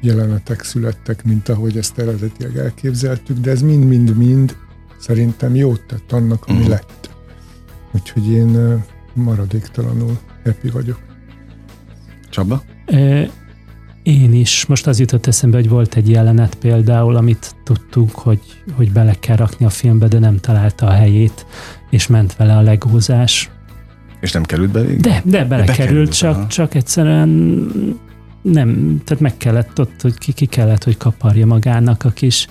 [0.00, 4.56] jelenetek születtek, mint ahogy ezt eredetileg elképzeltük, de ez mind-mind-mind
[4.98, 6.68] szerintem jót tett annak, ami Mhm.
[6.68, 7.10] lett.
[7.92, 8.82] Úgyhogy én
[9.14, 10.98] maradéktalanul happy vagyok.
[12.30, 12.62] Csaba?
[12.86, 13.22] Ö,
[14.02, 14.66] Én is.
[14.66, 18.40] Most az jutott eszembe, hogy volt egy jelenet például, amit tudtunk, hogy,
[18.72, 21.46] hogy bele kell rakni a filmbe, de nem találta a helyét,
[21.90, 23.50] és ment vele a legózás.
[24.20, 25.00] És nem került be végig?
[25.00, 26.46] De, de belekerült, Bekerült, csak, aha.
[26.46, 27.28] csak egyszerűen
[28.52, 32.46] nem, tehát meg kellett ott, hogy ki, ki kellett, hogy kaparja magának a kis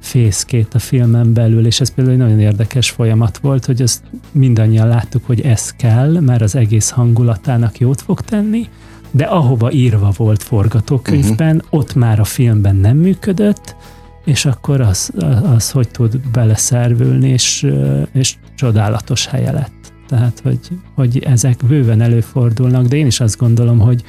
[0.00, 4.88] fészkét a filmen belül, és ez például egy nagyon érdekes folyamat volt, hogy azt mindannyian
[4.88, 8.68] láttuk, hogy ez kell, mert az egész hangulatának jót fog tenni,
[9.10, 11.80] de ahova írva volt forgatókönyvben, uh-huh.
[11.80, 13.76] ott már a filmben nem működött,
[14.24, 15.12] és akkor az,
[15.54, 17.66] az hogy tud beleszervülni, és,
[18.12, 19.92] és csodálatos helye lett.
[20.08, 20.58] Tehát, hogy,
[20.94, 24.04] hogy ezek bőven előfordulnak, de én is azt gondolom, hogy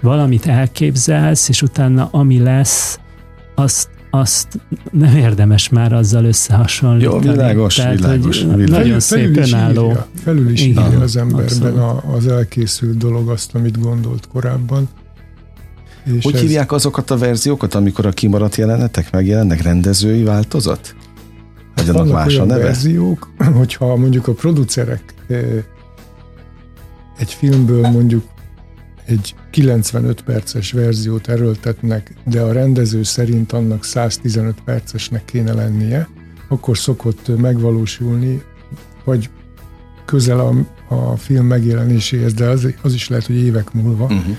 [0.00, 2.98] valamit elképzelsz, és utána ami lesz,
[3.54, 7.24] azt, azt nem érdemes már azzal összehasonlítani.
[7.26, 8.76] Jó, világos, Tehát, világos, hogy világos.
[8.84, 9.84] Nagyon szép is önálló.
[9.88, 14.88] írja, felül is Igen, írja az emberben a, az elkészült dolog azt, amit gondolt korábban.
[16.16, 19.62] És Hogy ez- hívják azokat a verziókat, amikor a kimaradt jelenetek megjelennek?
[19.62, 20.94] Rendezői változat?
[21.74, 22.62] Vagy annak Vannak más a olyan neve?
[22.62, 23.30] verziók,
[23.60, 25.40] hogyha mondjuk a producerek eh,
[27.18, 28.24] egy filmből mondjuk
[29.06, 36.08] egy 95 perces verziót erőltetnek, de a rendező szerint annak 115 percesnek kéne lennie,
[36.48, 38.42] akkor szokott megvalósulni,
[39.04, 39.30] vagy
[40.04, 40.54] közel a,
[40.94, 44.36] a film megjelenéséhez, de az, az is lehet, hogy évek múlva, Uh-huh.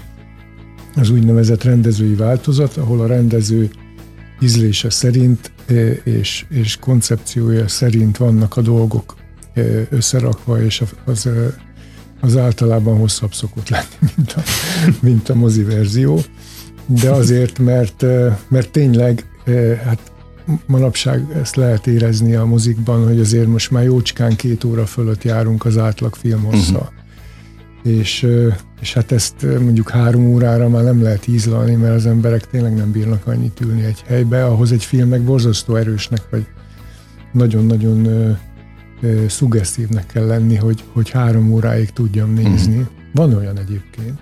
[0.95, 3.69] az úgynevezett rendezői változat, ahol a rendező
[4.41, 9.15] ízlése szerint eh, és, és koncepciója szerint vannak a dolgok
[9.53, 11.53] eh, összerakva, és az, eh,
[12.21, 14.41] az általában hosszabb szokott lenni, mint a,
[14.99, 16.19] mint a mozi verzió.
[16.85, 18.05] De azért, mert,
[18.47, 19.25] mert tényleg,
[19.85, 20.11] hát
[20.65, 25.65] manapság ezt lehet érezni a mozikban, hogy azért most már jócskán két óra fölött járunk
[25.65, 26.77] az átlag film hossza.
[26.77, 27.99] Uh-huh.
[27.99, 28.27] És,
[28.81, 32.91] és hát ezt mondjuk három órára már nem lehet ízlalni, mert az emberek tényleg nem
[32.91, 36.45] bírnak annyit ülni egy helybe, ahhoz egy film meg borzasztó erősnek, vagy
[37.31, 38.07] nagyon-nagyon
[39.27, 42.77] szuggesztívnek kell lenni, hogy, hogy három óráig tudjam nézni.
[42.77, 42.87] Uh-huh.
[43.13, 44.19] Van olyan egyébként,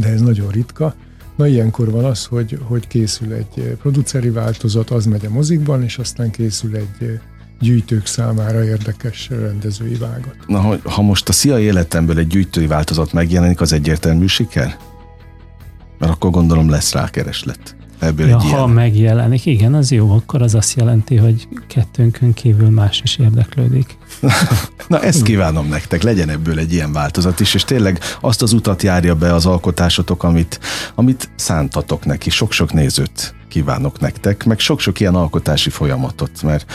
[0.00, 0.94] de ez nagyon ritka.
[1.36, 5.98] Na ilyenkor van az, hogy, hogy készül egy produceri változat, az megy a mozikban, és
[5.98, 7.20] aztán készül egy
[7.60, 10.36] gyűjtők számára érdekes rendezői vágat.
[10.46, 14.76] Na, ha most a Szia életemből egy gyűjtői változat megjelenik, az egyértelmű siker?
[15.98, 17.76] Mert akkor gondolom lesz rá kereslet.
[18.00, 18.70] Ebből Ja, egy ha ilyen.
[18.70, 23.98] megjelenik, igen, az jó, akkor az azt jelenti, hogy kettőnkön kívül más is érdeklődik.
[24.88, 28.82] Na ezt kívánom nektek, legyen ebből egy ilyen változat is, és tényleg azt az utat
[28.82, 30.60] járja be az alkotásotok, amit,
[30.94, 32.30] amit szántatok neki.
[32.30, 36.72] Sok-sok nézőt kívánok nektek, meg sok-sok ilyen alkotási folyamatot, mert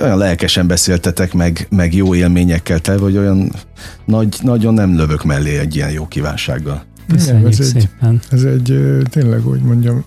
[0.00, 3.52] olyan lelkesen beszéltetek, meg, meg jó élményekkel telve, hogy olyan
[4.04, 6.82] nagy, nagyon nem lövök mellé egy ilyen jó kívánsággal.
[7.10, 8.20] Köszönjük ez egy, szépen.
[8.30, 10.04] Ez egy tényleg, hogy mondjam,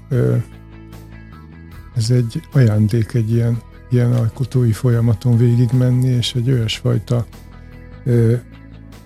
[1.96, 7.26] ez egy ajándék egy ilyen, ilyen alkotói folyamaton végigmenni, és egy olyasfajta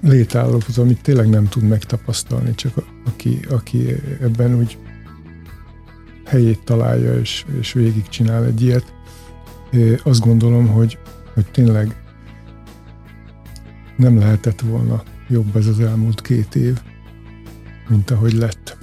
[0.01, 4.77] létállapot, amit tényleg nem tud megtapasztalni, csak a, aki, aki ebben úgy
[6.25, 8.93] helyét találja, és, és végig csinál egy ilyet.
[10.03, 10.97] Azt gondolom, hogy,
[11.33, 11.95] hogy tényleg
[13.97, 16.81] nem lehetett volna jobb ez az elmúlt két év,
[17.88, 18.77] mint ahogy lett.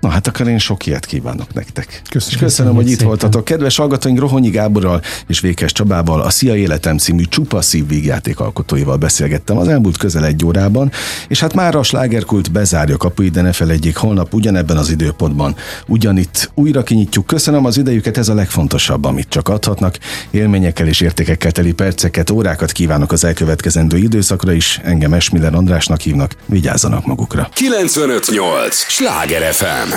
[0.00, 2.02] Na hát akkor én sok ilyet kívánok nektek.
[2.10, 3.06] Köszönöm, és köszönöm hogy itt szépen.
[3.06, 3.44] voltatok.
[3.44, 9.56] Kedves hallgatóink, Rohonyi Gáborral és Vékes Csabával, a Szia Életem című csupa szívvígjáték alkotóival beszélgettem
[9.56, 10.92] az elmúlt közel egy órában,
[11.28, 16.50] és hát már a slágerkult bezárja kapuit, de ne felejtjék, holnap ugyanebben az időpontban ugyanitt
[16.54, 17.26] újra kinyitjuk.
[17.26, 19.98] Köszönöm az idejüket, ez a legfontosabb, amit csak adhatnak.
[20.30, 24.80] Élményekkel és értékekkel teli perceket, órákat kívánok az elkövetkezendő időszakra is.
[24.84, 26.34] Engem Esmiller Andrásnak hívnak.
[26.46, 27.48] Vigyázzanak magukra.
[27.54, 28.76] 958!
[28.76, 29.87] Sláger FM!